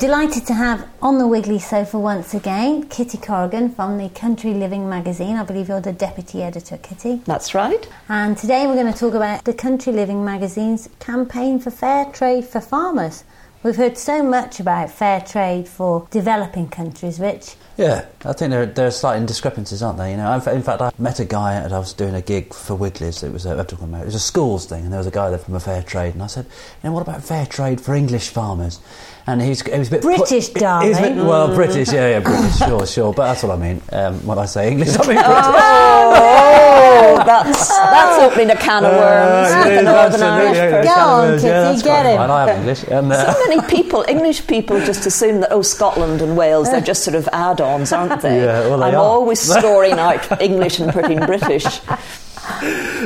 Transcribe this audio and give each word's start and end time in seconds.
Delighted 0.00 0.46
to 0.46 0.54
have 0.54 0.88
on 1.02 1.18
the 1.18 1.28
Wiggly 1.28 1.58
sofa 1.58 1.98
once 1.98 2.32
again 2.32 2.88
Kitty 2.88 3.18
Corrigan 3.18 3.68
from 3.68 3.98
the 3.98 4.08
Country 4.08 4.54
Living 4.54 4.88
magazine. 4.88 5.36
I 5.36 5.42
believe 5.42 5.68
you're 5.68 5.82
the 5.82 5.92
deputy 5.92 6.42
editor, 6.42 6.78
Kitty. 6.78 7.16
That's 7.26 7.54
right. 7.54 7.86
And 8.08 8.34
today 8.34 8.66
we're 8.66 8.80
going 8.80 8.90
to 8.90 8.98
talk 8.98 9.12
about 9.12 9.44
the 9.44 9.52
Country 9.52 9.92
Living 9.92 10.24
magazine's 10.24 10.88
campaign 11.00 11.60
for 11.60 11.70
fair 11.70 12.06
trade 12.06 12.46
for 12.46 12.62
farmers. 12.62 13.24
We've 13.62 13.76
heard 13.76 13.98
so 13.98 14.22
much 14.22 14.58
about 14.58 14.90
fair 14.90 15.20
trade 15.20 15.68
for 15.68 16.08
developing 16.10 16.68
countries, 16.68 17.20
Rich. 17.20 17.56
Yeah, 17.76 18.06
I 18.24 18.32
think 18.32 18.52
there, 18.52 18.64
there 18.64 18.86
are 18.86 18.90
slight 18.90 19.24
discrepancies, 19.26 19.82
aren't 19.82 19.98
there? 19.98 20.08
You 20.08 20.16
know, 20.16 20.32
in 20.32 20.62
fact, 20.62 20.80
I 20.80 20.90
met 20.98 21.20
a 21.20 21.26
guy 21.26 21.54
and 21.54 21.70
I 21.70 21.78
was 21.78 21.92
doing 21.92 22.14
a 22.14 22.22
gig 22.22 22.54
for 22.54 22.74
Wiggly's. 22.74 23.22
It 23.22 23.32
was 23.34 23.44
a, 23.44 23.58
it 23.58 23.70
was 23.70 24.14
a 24.14 24.20
schools 24.20 24.64
thing, 24.64 24.84
and 24.84 24.92
there 24.92 24.98
was 24.98 25.06
a 25.06 25.10
guy 25.10 25.28
there 25.28 25.38
from 25.38 25.54
a 25.56 25.60
fair 25.60 25.82
trade, 25.82 26.14
and 26.14 26.22
I 26.22 26.26
said, 26.26 26.46
you 26.82 26.88
know, 26.88 26.92
what 26.94 27.02
about 27.02 27.22
fair 27.22 27.44
trade 27.44 27.82
for 27.82 27.94
English 27.94 28.30
farmers? 28.30 28.80
and 29.26 29.42
he's 29.42 29.62
he 29.62 29.78
was 29.78 29.88
a 29.88 29.90
bit 29.92 30.02
British, 30.02 30.52
put, 30.52 30.60
darling. 30.60 30.92
Bit, 30.92 31.16
well, 31.16 31.54
British, 31.54 31.92
yeah, 31.92 32.08
yeah, 32.10 32.20
British, 32.20 32.56
sure, 32.56 32.86
sure. 32.86 33.12
But 33.12 33.26
that's 33.26 33.42
what 33.42 33.52
I 33.52 33.56
mean 33.56 33.82
um, 33.92 34.26
when 34.26 34.38
I 34.38 34.46
say 34.46 34.70
English. 34.70 34.88
I 34.88 35.06
mean 35.06 35.06
British. 35.06 35.22
oh, 35.26 36.89
that's 37.16 37.68
that's 37.68 38.22
opening 38.24 38.50
a 38.50 38.56
can 38.56 38.84
of 38.84 38.92
worms. 38.92 39.50
Uh, 39.50 39.68
yeah, 39.68 39.80
Northern 39.92 40.22
Irish 40.22 40.58
person. 40.58 40.84
Go 40.84 41.00
on, 41.00 41.32
Kitty, 41.34 41.46
yeah, 41.46 41.82
get 41.82 42.06
it. 42.06 42.18
I 42.18 42.46
have 42.46 42.58
English. 42.58 42.82
And, 42.84 43.12
uh, 43.12 43.32
so 43.32 43.48
many 43.48 43.62
people, 43.68 44.04
English 44.08 44.46
people, 44.46 44.78
just 44.80 45.06
assume 45.06 45.40
that 45.40 45.52
oh, 45.52 45.62
Scotland 45.62 46.22
and 46.22 46.36
Wales, 46.36 46.70
they're 46.70 46.80
just 46.80 47.04
sort 47.04 47.14
of 47.14 47.28
add-ons, 47.32 47.92
aren't 47.92 48.22
they? 48.22 48.40
Yeah, 48.44 48.68
well, 48.68 48.78
they 48.78 48.86
I'm 48.86 48.94
are. 48.94 48.98
always 48.98 49.40
scoring 49.40 49.94
out 49.94 50.40
English 50.40 50.78
and 50.80 50.92
putting 50.92 51.18
British. 51.20 51.64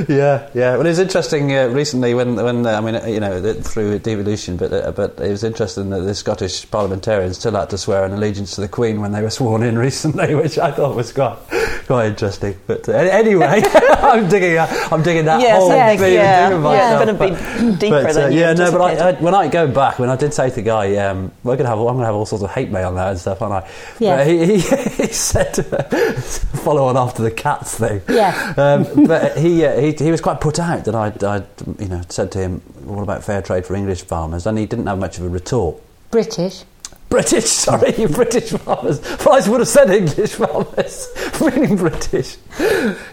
yeah, 0.09 0.49
yeah. 0.55 0.77
Well, 0.77 0.87
it 0.87 0.91
was 0.91 0.99
interesting 0.99 1.55
uh, 1.55 1.69
recently 1.69 2.15
when, 2.15 2.37
when 2.37 2.67
uh, 2.67 2.71
I 2.71 2.81
mean, 2.81 2.95
uh, 2.97 3.07
you 3.07 3.21
know, 3.21 3.53
through 3.55 3.99
devolution, 3.99 4.57
but 4.57 4.73
uh, 4.73 4.93
but 4.93 5.19
it 5.21 5.31
was 5.31 5.45
interesting 5.45 5.91
that 5.91 6.01
the 6.01 6.15
Scottish 6.15 6.71
parliamentarians 6.71 7.39
still 7.39 7.53
had 7.53 7.71
to 7.71 7.79
swear 7.79 8.05
an 8.05 8.13
allegiance 8.13 8.55
to 8.55 8.61
the 8.61 8.69
Queen 8.69 9.01
when 9.01 9.13
they 9.13 9.23
were 9.23 9.31
sworn 9.31 9.63
in 9.63 9.79
recently, 9.79 10.35
which 10.35 10.59
I 10.59 10.71
thought 10.73 10.97
was 10.97 11.13
quite 11.13 11.37
quite 11.87 12.07
interesting. 12.07 12.57
But 12.67 12.89
uh, 12.89 12.93
anyway, 12.93 13.63
I'm 13.65 14.29
digging 14.29 14.59
I'm 14.59 15.03
digging 15.03 15.25
that 15.27 15.41
yes, 15.41 15.59
whole 15.59 15.69
yeah, 15.69 15.97
thing. 15.97 16.15
Yeah, 16.15 16.51
yeah, 16.51 17.05
it's 17.05 17.19
going 17.19 17.19
to 17.19 17.71
be 17.73 17.77
deeper 17.79 18.03
but, 18.03 18.13
than 18.15 18.33
yeah. 18.33 18.53
No, 18.53 18.73
but 18.73 18.81
I, 18.81 19.11
I, 19.11 19.13
when 19.21 19.35
I 19.35 19.49
go 19.49 19.67
back, 19.67 19.99
when 19.99 20.09
I 20.09 20.17
did 20.17 20.33
say 20.35 20.49
to 20.49 20.55
the 20.55 20.63
guy, 20.63 20.97
um, 20.97 21.33
we're 21.43 21.57
going 21.57 21.65
to 21.65 21.71
have 21.71 21.79
I'm 21.79 21.85
going 21.87 21.99
to 22.01 22.07
have 22.07 22.15
all 22.15 22.27
sorts 22.27 22.45
of 22.45 22.51
hate 22.51 22.71
mail 22.71 22.93
now 22.93 23.11
and 23.11 23.19
stuff, 23.19 23.43
aren't 23.43 23.65
I? 23.65 23.71
Yeah. 23.99 24.25
He, 24.25 24.39
he, 24.47 24.53
he, 24.61 25.07
said 25.09 25.55
follow 26.65 26.87
on 26.87 26.97
after 26.97 27.23
the 27.23 27.31
cats 27.31 27.79
thing. 27.79 28.03
Yeah. 28.09 28.55
Um, 28.57 29.07
but 29.07 29.37
he, 29.37 29.67
he 29.67 29.93
he 29.93 30.11
was 30.11 30.21
quite 30.21 30.41
put 30.41 30.59
out 30.59 30.85
that 30.85 30.95
I'd, 30.95 31.23
I'd 31.23 31.47
you 31.79 31.89
know 31.89 32.03
said 32.09 32.33
to 32.33 32.39
him, 32.39 32.61
"What 32.85 33.03
about 33.03 33.25
fair 33.25 33.43
trade 33.43 33.67
for 33.67 33.75
English 33.75 34.03
farmers?" 34.03 34.47
And 34.47 34.59
he 34.59 34.67
didn't 34.67 34.87
have 34.87 34.99
much 34.99 35.19
of 35.19 35.25
a 35.25 35.29
retort. 35.29 35.81
British. 36.11 36.65
British, 37.09 37.45
sorry, 37.67 38.07
British 38.07 38.51
farmers. 38.51 39.01
I 39.27 39.49
would 39.49 39.61
have 39.61 39.69
said 39.69 39.91
English 39.91 40.33
farmers, 40.35 41.09
meaning 41.41 41.77
British. 41.77 42.37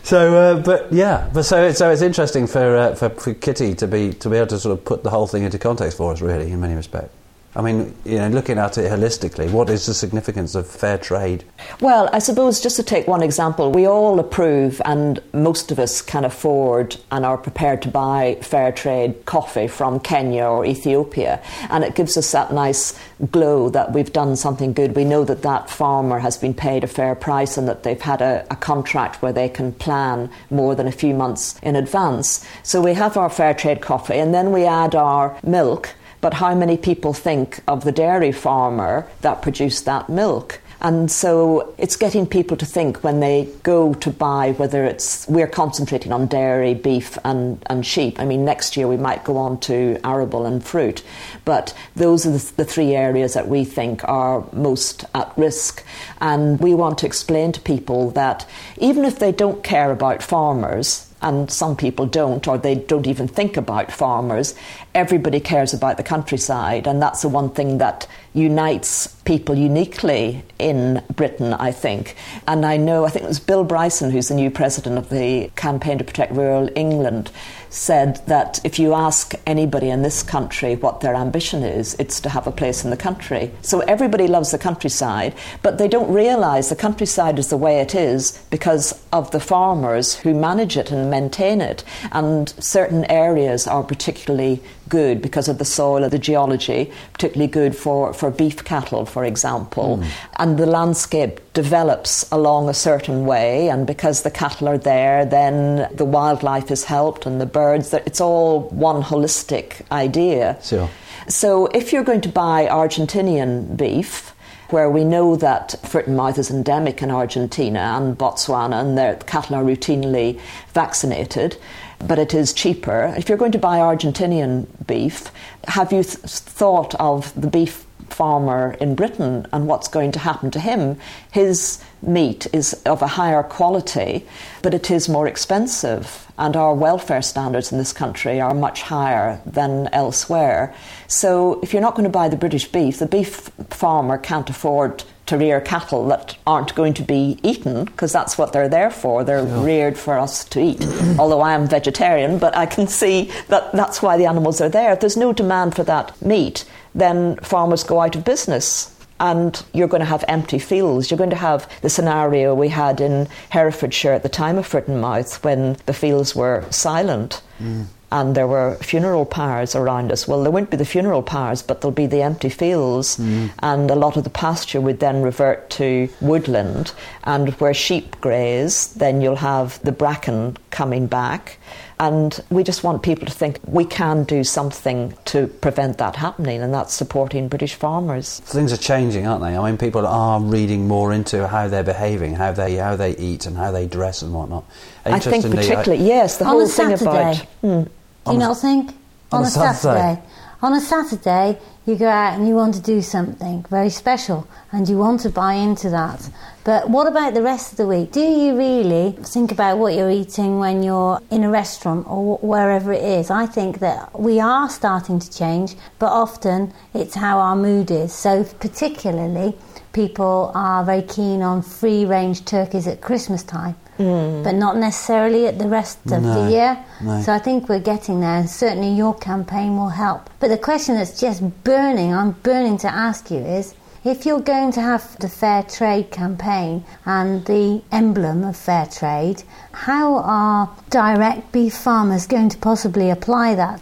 So, 0.03 0.35
uh, 0.35 0.61
but 0.61 0.91
yeah, 0.91 1.29
but 1.33 1.43
so 1.43 1.71
so 1.71 1.91
it's 1.91 2.01
interesting 2.01 2.47
for, 2.47 2.77
uh, 2.77 2.95
for 2.95 3.09
for 3.09 3.33
Kitty 3.33 3.75
to 3.75 3.87
be 3.87 4.13
to 4.13 4.29
be 4.29 4.37
able 4.37 4.47
to 4.47 4.59
sort 4.59 4.77
of 4.77 4.85
put 4.85 5.03
the 5.03 5.09
whole 5.09 5.27
thing 5.27 5.43
into 5.43 5.59
context 5.59 5.97
for 5.97 6.11
us, 6.11 6.21
really, 6.21 6.51
in 6.51 6.59
many 6.59 6.75
respects. 6.75 7.20
I 7.53 7.61
mean, 7.61 7.93
you 8.05 8.17
know, 8.17 8.29
looking 8.29 8.57
at 8.57 8.77
it 8.77 8.89
holistically, 8.89 9.51
what 9.51 9.69
is 9.69 9.85
the 9.85 9.93
significance 9.93 10.55
of 10.55 10.67
fair 10.67 10.97
trade? 10.97 11.43
Well, 11.81 12.09
I 12.13 12.19
suppose 12.19 12.61
just 12.61 12.77
to 12.77 12.83
take 12.83 13.07
one 13.07 13.21
example, 13.21 13.71
we 13.73 13.85
all 13.85 14.19
approve, 14.19 14.81
and 14.85 15.21
most 15.33 15.69
of 15.69 15.77
us 15.77 16.01
can 16.01 16.23
afford 16.23 16.95
and 17.11 17.25
are 17.25 17.37
prepared 17.37 17.81
to 17.81 17.89
buy 17.89 18.37
fair 18.41 18.71
trade 18.71 19.25
coffee 19.25 19.67
from 19.67 19.99
Kenya 19.99 20.45
or 20.45 20.65
Ethiopia, 20.65 21.41
and 21.69 21.83
it 21.83 21.95
gives 21.95 22.15
us 22.15 22.31
that 22.31 22.53
nice 22.53 22.97
glow 23.31 23.69
that 23.69 23.91
we've 23.91 24.13
done 24.13 24.37
something 24.37 24.71
good. 24.71 24.95
We 24.95 25.03
know 25.03 25.25
that 25.25 25.41
that 25.41 25.69
farmer 25.69 26.19
has 26.19 26.37
been 26.37 26.53
paid 26.53 26.85
a 26.85 26.87
fair 26.87 27.15
price 27.15 27.57
and 27.57 27.67
that 27.67 27.83
they've 27.83 27.99
had 27.99 28.21
a, 28.21 28.45
a 28.49 28.55
contract 28.55 29.21
where 29.21 29.33
they 29.33 29.49
can 29.49 29.73
plan 29.73 30.29
more 30.49 30.73
than 30.73 30.87
a 30.87 30.91
few 30.91 31.13
months 31.13 31.59
in 31.61 31.75
advance. 31.75 32.45
So 32.63 32.81
we 32.81 32.93
have 32.93 33.17
our 33.17 33.29
fair 33.29 33.53
trade 33.53 33.81
coffee, 33.81 34.19
and 34.19 34.33
then 34.33 34.53
we 34.53 34.63
add 34.63 34.95
our 34.95 35.37
milk 35.43 35.95
but 36.21 36.35
how 36.35 36.55
many 36.55 36.77
people 36.77 37.13
think 37.13 37.59
of 37.67 37.83
the 37.83 37.91
dairy 37.91 38.31
farmer 38.31 39.07
that 39.21 39.41
produced 39.41 39.85
that 39.85 40.07
milk? 40.09 40.61
And 40.81 41.11
so 41.11 41.75
it's 41.77 41.95
getting 41.95 42.25
people 42.25 42.57
to 42.57 42.65
think 42.65 43.03
when 43.03 43.19
they 43.19 43.47
go 43.61 43.93
to 43.93 44.09
buy 44.09 44.53
whether 44.53 44.83
it's 44.83 45.27
we're 45.27 45.47
concentrating 45.47 46.11
on 46.11 46.25
dairy, 46.25 46.73
beef, 46.73 47.19
and, 47.23 47.63
and 47.67 47.85
sheep. 47.85 48.19
I 48.19 48.25
mean, 48.25 48.43
next 48.43 48.75
year 48.75 48.87
we 48.87 48.97
might 48.97 49.23
go 49.23 49.37
on 49.37 49.59
to 49.61 49.99
arable 50.03 50.47
and 50.47 50.63
fruit, 50.63 51.03
but 51.45 51.75
those 51.95 52.25
are 52.25 52.31
the, 52.31 52.53
the 52.57 52.65
three 52.65 52.95
areas 52.95 53.35
that 53.35 53.47
we 53.47 53.63
think 53.63 54.03
are 54.09 54.43
most 54.53 55.05
at 55.13 55.31
risk. 55.37 55.83
And 56.19 56.59
we 56.59 56.73
want 56.73 56.97
to 56.99 57.05
explain 57.05 57.51
to 57.51 57.61
people 57.61 58.09
that 58.11 58.47
even 58.77 59.05
if 59.05 59.19
they 59.19 59.31
don't 59.31 59.63
care 59.63 59.91
about 59.91 60.23
farmers, 60.23 61.07
and 61.21 61.51
some 61.51 61.75
people 61.75 62.07
don't, 62.07 62.47
or 62.47 62.57
they 62.57 62.75
don't 62.75 63.05
even 63.05 63.27
think 63.27 63.55
about 63.55 63.91
farmers. 63.91 64.55
Everybody 64.93 65.39
cares 65.39 65.73
about 65.73 65.95
the 65.95 66.03
countryside, 66.03 66.85
and 66.85 67.01
that's 67.01 67.21
the 67.21 67.29
one 67.29 67.49
thing 67.51 67.77
that 67.77 68.07
unites 68.33 69.07
people 69.23 69.55
uniquely 69.55 70.43
in 70.59 71.03
Britain, 71.15 71.53
I 71.53 71.71
think. 71.71 72.15
And 72.47 72.65
I 72.65 72.77
know, 72.77 73.05
I 73.05 73.09
think 73.09 73.23
it 73.23 73.27
was 73.27 73.39
Bill 73.39 73.63
Bryson, 73.63 74.11
who's 74.11 74.27
the 74.27 74.35
new 74.35 74.51
president 74.51 74.97
of 74.97 75.09
the 75.09 75.49
Campaign 75.55 75.97
to 75.97 76.03
Protect 76.03 76.33
Rural 76.33 76.69
England, 76.75 77.31
said 77.69 78.21
that 78.27 78.59
if 78.65 78.79
you 78.79 78.93
ask 78.93 79.33
anybody 79.45 79.89
in 79.89 80.01
this 80.01 80.23
country 80.23 80.75
what 80.75 80.99
their 80.99 81.15
ambition 81.15 81.63
is, 81.63 81.95
it's 81.99 82.19
to 82.19 82.29
have 82.29 82.47
a 82.47 82.51
place 82.51 82.83
in 82.83 82.89
the 82.89 82.97
country. 82.97 83.51
So 83.61 83.79
everybody 83.81 84.27
loves 84.27 84.51
the 84.51 84.57
countryside, 84.57 85.33
but 85.61 85.77
they 85.77 85.87
don't 85.87 86.13
realise 86.13 86.69
the 86.69 86.75
countryside 86.75 87.39
is 87.39 87.49
the 87.49 87.57
way 87.57 87.79
it 87.79 87.95
is 87.95 88.37
because 88.49 89.01
of 89.13 89.31
the 89.31 89.39
farmers 89.39 90.15
who 90.15 90.33
manage 90.33 90.75
it 90.75 90.91
and 90.91 91.09
maintain 91.09 91.61
it. 91.61 91.83
And 92.11 92.49
certain 92.59 93.05
areas 93.05 93.67
are 93.67 93.83
particularly 93.83 94.61
good 94.91 95.21
because 95.21 95.47
of 95.47 95.57
the 95.57 95.65
soil 95.65 96.03
or 96.03 96.09
the 96.09 96.19
geology, 96.19 96.91
particularly 97.13 97.49
good 97.49 97.75
for, 97.75 98.13
for 98.13 98.29
beef 98.29 98.63
cattle, 98.63 99.05
for 99.05 99.25
example. 99.25 99.97
Mm. 99.97 100.05
And 100.35 100.57
the 100.59 100.67
landscape 100.67 101.39
develops 101.53 102.29
along 102.31 102.69
a 102.69 102.73
certain 102.73 103.25
way, 103.25 103.69
and 103.69 103.87
because 103.87 104.21
the 104.21 104.29
cattle 104.31 104.67
are 104.67 104.77
there, 104.77 105.25
then 105.25 105.89
the 105.95 106.05
wildlife 106.05 106.69
is 106.69 106.83
helped 106.83 107.25
and 107.25 107.41
the 107.41 107.47
birds, 107.47 107.93
it's 107.93 108.21
all 108.21 108.69
one 108.69 109.01
holistic 109.01 109.81
idea. 109.91 110.57
Sure. 110.61 110.89
So 111.27 111.67
if 111.67 111.91
you're 111.91 112.03
going 112.03 112.21
to 112.21 112.29
buy 112.29 112.67
Argentinian 112.67 113.77
beef, 113.77 114.35
where 114.71 114.89
we 114.89 115.03
know 115.03 115.35
that 115.35 115.75
foot 115.83 116.07
and 116.07 116.15
mouth 116.15 116.37
is 116.37 116.49
endemic 116.49 117.01
in 117.01 117.11
Argentina 117.11 117.79
and 117.97 118.17
Botswana, 118.17 118.79
and 118.81 118.97
their 118.97 119.15
cattle 119.15 119.55
are 119.55 119.63
routinely 119.63 120.39
vaccinated, 120.73 121.57
but 122.07 122.19
it 122.19 122.33
is 122.33 122.53
cheaper. 122.53 123.13
If 123.17 123.29
you're 123.29 123.37
going 123.37 123.51
to 123.53 123.59
buy 123.59 123.79
Argentinian 123.79 124.67
beef, 124.87 125.31
have 125.67 125.91
you 125.91 126.03
th- 126.03 126.17
thought 126.17 126.95
of 126.95 127.39
the 127.39 127.47
beef 127.47 127.85
farmer 128.13 128.75
in 128.79 128.95
Britain 128.95 129.47
and 129.51 129.67
what's 129.67 129.87
going 129.87 130.11
to 130.11 130.19
happen 130.19 130.51
to 130.51 130.59
him. 130.59 130.97
His 131.31 131.83
meat 132.01 132.47
is 132.53 132.73
of 132.85 133.01
a 133.01 133.07
higher 133.07 133.43
quality, 133.43 134.25
but 134.61 134.73
it 134.73 134.91
is 134.91 135.09
more 135.09 135.27
expensive, 135.27 136.31
and 136.37 136.55
our 136.55 136.73
welfare 136.73 137.21
standards 137.21 137.71
in 137.71 137.77
this 137.77 137.93
country 137.93 138.39
are 138.39 138.53
much 138.53 138.81
higher 138.81 139.41
than 139.45 139.87
elsewhere. 139.93 140.73
So, 141.07 141.59
if 141.61 141.73
you're 141.73 141.81
not 141.81 141.95
going 141.95 142.03
to 142.03 142.09
buy 142.09 142.29
the 142.29 142.37
British 142.37 142.67
beef, 142.71 142.99
the 142.99 143.05
beef 143.05 143.49
farmer 143.69 144.17
can't 144.17 144.49
afford 144.49 145.03
to 145.31 145.37
rear 145.37 145.61
cattle 145.61 146.05
that 146.09 146.37
aren't 146.45 146.75
going 146.75 146.93
to 146.93 147.03
be 147.03 147.39
eaten 147.41 147.85
because 147.85 148.11
that's 148.11 148.37
what 148.37 148.51
they're 148.51 148.67
there 148.67 148.91
for. 148.91 149.23
They're 149.23 149.47
yeah. 149.47 149.63
reared 149.63 149.97
for 149.97 150.19
us 150.19 150.43
to 150.49 150.59
eat. 150.59 150.85
Although 151.19 151.39
I 151.39 151.53
am 151.53 151.69
vegetarian, 151.69 152.37
but 152.37 152.55
I 152.55 152.65
can 152.65 152.85
see 152.85 153.31
that 153.47 153.71
that's 153.71 154.01
why 154.01 154.17
the 154.17 154.25
animals 154.25 154.59
are 154.59 154.67
there. 154.67 154.91
If 154.91 154.99
there's 154.99 155.15
no 155.15 155.31
demand 155.31 155.73
for 155.73 155.85
that 155.85 156.21
meat, 156.21 156.65
then 156.93 157.37
farmers 157.37 157.85
go 157.85 158.01
out 158.01 158.17
of 158.17 158.25
business 158.25 158.93
and 159.21 159.63
you're 159.73 159.87
going 159.87 160.01
to 160.01 160.05
have 160.05 160.25
empty 160.27 160.59
fields. 160.59 161.09
You're 161.09 161.17
going 161.17 161.29
to 161.29 161.37
have 161.37 161.71
the 161.81 161.89
scenario 161.89 162.53
we 162.53 162.67
had 162.67 162.99
in 162.99 163.29
Herefordshire 163.51 164.11
at 164.11 164.23
the 164.23 164.29
time 164.29 164.57
of 164.57 164.67
Foot 164.67 164.89
and 164.89 164.99
Mouth 164.99 165.41
when 165.45 165.77
the 165.85 165.93
fields 165.93 166.35
were 166.35 166.65
silent. 166.71 167.41
Mm 167.57 167.85
and 168.11 168.35
there 168.35 168.47
were 168.47 168.75
funeral 168.75 169.25
pyres 169.25 169.75
around 169.75 170.11
us. 170.11 170.27
Well, 170.27 170.43
there 170.43 170.51
won't 170.51 170.69
be 170.69 170.77
the 170.77 170.85
funeral 170.85 171.23
pyres, 171.23 171.61
but 171.61 171.81
there'll 171.81 171.93
be 171.93 172.07
the 172.07 172.21
empty 172.21 172.49
fields, 172.49 173.17
mm. 173.17 173.49
and 173.59 173.89
a 173.89 173.95
lot 173.95 174.17
of 174.17 174.23
the 174.23 174.29
pasture 174.29 174.81
would 174.81 174.99
then 174.99 175.21
revert 175.21 175.69
to 175.71 176.09
woodland. 176.19 176.93
And 177.23 177.53
where 177.53 177.73
sheep 177.73 178.19
graze, 178.19 178.87
then 178.93 179.21
you'll 179.21 179.37
have 179.37 179.81
the 179.83 179.91
bracken 179.91 180.57
coming 180.71 181.07
back. 181.07 181.57
And 181.99 182.37
we 182.49 182.63
just 182.63 182.83
want 182.83 183.03
people 183.03 183.27
to 183.27 183.31
think 183.31 183.59
we 183.63 183.85
can 183.85 184.23
do 184.23 184.43
something 184.43 185.15
to 185.25 185.45
prevent 185.45 185.99
that 185.99 186.15
happening, 186.15 186.63
and 186.63 186.73
that's 186.73 186.95
supporting 186.95 187.47
British 187.47 187.75
farmers. 187.75 188.39
Things 188.39 188.73
are 188.73 188.77
changing, 188.77 189.27
aren't 189.27 189.43
they? 189.43 189.55
I 189.55 189.69
mean, 189.69 189.77
people 189.77 190.07
are 190.07 190.41
reading 190.41 190.87
more 190.87 191.13
into 191.13 191.47
how 191.47 191.67
they're 191.67 191.83
behaving, 191.83 192.33
how 192.33 192.53
they 192.53 192.75
how 192.75 192.95
they 192.95 193.15
eat, 193.17 193.45
and 193.45 193.55
how 193.55 193.69
they 193.69 193.85
dress 193.85 194.23
and 194.23 194.33
whatnot. 194.33 194.65
I 195.05 195.19
think 195.19 195.45
particularly, 195.45 196.03
I, 196.03 196.07
yes, 196.07 196.37
the 196.37 196.45
whole 196.45 196.67
thing 196.67 196.97
Saturday. 196.97 197.05
about. 197.05 197.37
Hmm. 197.61 197.83
Do 198.25 198.33
you 198.33 198.37
not 198.37 198.57
think? 198.59 198.95
On, 199.31 199.43
a, 199.43 199.47
Saturday. 199.47 199.79
Saturday. 199.79 200.21
On 200.61 200.73
a 200.73 200.81
Saturday, 200.81 201.57
you 201.85 201.95
go 201.95 202.07
out 202.07 202.37
and 202.37 202.47
you 202.47 202.53
want 202.53 202.75
to 202.75 202.81
do 202.81 203.01
something 203.01 203.65
very 203.69 203.89
special 203.89 204.47
and 204.71 204.87
you 204.87 204.97
want 204.97 205.21
to 205.21 205.29
buy 205.29 205.53
into 205.53 205.89
that. 205.89 206.29
But 206.63 206.89
what 206.89 207.07
about 207.07 207.33
the 207.33 207.41
rest 207.41 207.71
of 207.71 207.77
the 207.77 207.87
week? 207.87 208.11
Do 208.11 208.19
you 208.19 208.55
really 208.55 209.13
think 209.23 209.51
about 209.51 209.79
what 209.79 209.95
you're 209.95 210.11
eating 210.11 210.59
when 210.59 210.83
you're 210.83 211.19
in 211.31 211.43
a 211.43 211.49
restaurant 211.49 212.05
or 212.07 212.37
wherever 212.37 212.93
it 212.93 213.03
is? 213.03 213.31
I 213.31 213.47
think 213.47 213.79
that 213.79 214.19
we 214.19 214.39
are 214.39 214.69
starting 214.69 215.17
to 215.19 215.31
change, 215.31 215.75
but 215.97 216.11
often 216.11 216.73
it's 216.93 217.15
how 217.15 217.39
our 217.39 217.55
mood 217.55 217.89
is. 217.89 218.13
So, 218.13 218.43
particularly, 218.43 219.57
people 219.93 220.51
are 220.53 220.83
very 220.83 221.01
keen 221.01 221.41
on 221.41 221.63
free 221.63 222.05
range 222.05 222.45
turkeys 222.45 222.85
at 222.85 223.01
Christmas 223.01 223.41
time. 223.41 223.75
Mm. 224.01 224.43
But 224.43 224.55
not 224.55 224.77
necessarily 224.77 225.47
at 225.47 225.59
the 225.59 225.67
rest 225.67 225.99
of 226.11 226.23
No, 226.23 226.33
the 226.45 226.51
year. 226.51 226.77
no. 227.01 227.21
So 227.21 227.33
I 227.33 227.39
think 227.39 227.69
we're 227.69 227.79
getting 227.79 228.19
there, 228.21 228.35
and 228.39 228.49
certainly 228.49 228.89
your 228.93 229.13
campaign 229.15 229.77
will 229.77 229.89
help. 229.89 230.29
But 230.39 230.49
the 230.49 230.57
question 230.57 230.95
that's 230.95 231.19
just 231.19 231.41
burning, 231.63 232.13
I'm 232.13 232.31
burning 232.43 232.77
to 232.79 232.87
ask 232.87 233.29
you 233.31 233.37
is 233.39 233.75
if 234.03 234.25
you're 234.25 234.39
going 234.41 234.71
to 234.73 234.81
have 234.81 235.17
the 235.19 235.29
Fair 235.29 235.61
Trade 235.63 236.09
campaign 236.11 236.83
and 237.05 237.45
the 237.45 237.81
emblem 237.91 238.43
of 238.43 238.57
Fair 238.57 238.87
Trade, 238.87 239.43
how 239.71 240.15
are 240.17 240.69
direct 240.89 241.51
beef 241.51 241.75
farmers 241.75 242.25
going 242.25 242.49
to 242.49 242.57
possibly 242.57 243.09
apply 243.11 243.55
that? 243.55 243.79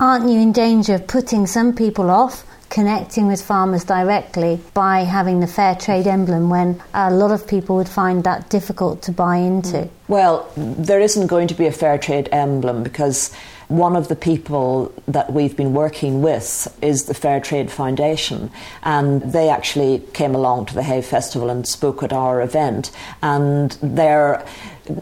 Aren't 0.00 0.28
you 0.30 0.40
in 0.40 0.52
danger 0.52 0.94
of 0.94 1.06
putting 1.06 1.46
some 1.46 1.74
people 1.74 2.10
off? 2.10 2.44
Connecting 2.70 3.26
with 3.26 3.42
farmers 3.42 3.84
directly 3.84 4.60
by 4.74 5.00
having 5.00 5.40
the 5.40 5.46
fair 5.46 5.74
trade 5.74 6.06
emblem 6.06 6.48
when 6.48 6.80
a 6.94 7.10
lot 7.10 7.32
of 7.32 7.46
people 7.46 7.76
would 7.76 7.88
find 7.88 8.24
that 8.24 8.48
difficult 8.48 9.02
to 9.02 9.12
buy 9.12 9.36
into. 9.36 9.76
Mm. 9.76 9.90
Well, 10.08 10.50
there 10.56 11.00
isn't 11.00 11.26
going 11.26 11.48
to 11.48 11.54
be 11.54 11.66
a 11.66 11.72
fair 11.72 11.98
trade 11.98 12.28
emblem 12.30 12.82
because 12.82 13.34
one 13.66 13.94
of 13.94 14.08
the 14.08 14.16
people 14.16 14.92
that 15.06 15.32
we've 15.32 15.56
been 15.56 15.72
working 15.72 16.22
with 16.22 16.76
is 16.82 17.04
the 17.04 17.14
Fair 17.14 17.40
Trade 17.40 17.70
Foundation, 17.70 18.50
and 18.82 19.22
they 19.22 19.48
actually 19.48 20.00
came 20.12 20.34
along 20.34 20.66
to 20.66 20.74
the 20.74 20.82
Hay 20.82 21.02
Festival 21.02 21.50
and 21.50 21.66
spoke 21.66 22.02
at 22.02 22.12
our 22.12 22.42
event, 22.42 22.90
and 23.22 23.78
they're 23.80 24.44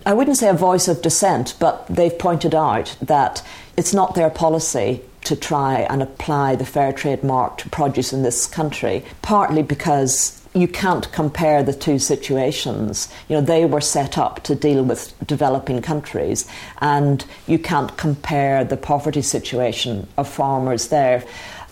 I 0.04 0.12
wouldn't 0.12 0.36
say 0.36 0.48
a 0.48 0.54
voice 0.54 0.86
of 0.86 1.00
dissent, 1.00 1.54
but 1.58 1.86
they've 1.86 2.18
pointed 2.18 2.54
out 2.54 2.94
that 3.00 3.42
it's 3.76 3.94
not 3.94 4.14
their 4.14 4.28
policy 4.28 5.00
to 5.28 5.36
try 5.36 5.80
and 5.90 6.02
apply 6.02 6.56
the 6.56 6.64
fair 6.64 6.90
trade 6.90 7.22
mark 7.22 7.58
to 7.58 7.68
produce 7.68 8.14
in 8.14 8.22
this 8.22 8.46
country, 8.46 9.04
partly 9.20 9.62
because 9.62 10.40
you 10.54 10.66
can't 10.66 11.12
compare 11.12 11.62
the 11.62 11.74
two 11.74 11.98
situations. 11.98 13.08
You 13.28 13.36
know, 13.36 13.42
they 13.42 13.66
were 13.66 13.82
set 13.82 14.16
up 14.16 14.42
to 14.44 14.54
deal 14.54 14.82
with 14.82 15.14
developing 15.26 15.82
countries, 15.82 16.48
and 16.80 17.22
you 17.46 17.58
can't 17.58 17.94
compare 17.98 18.64
the 18.64 18.78
poverty 18.78 19.20
situation 19.20 20.08
of 20.16 20.26
farmers 20.26 20.88
there. 20.88 21.22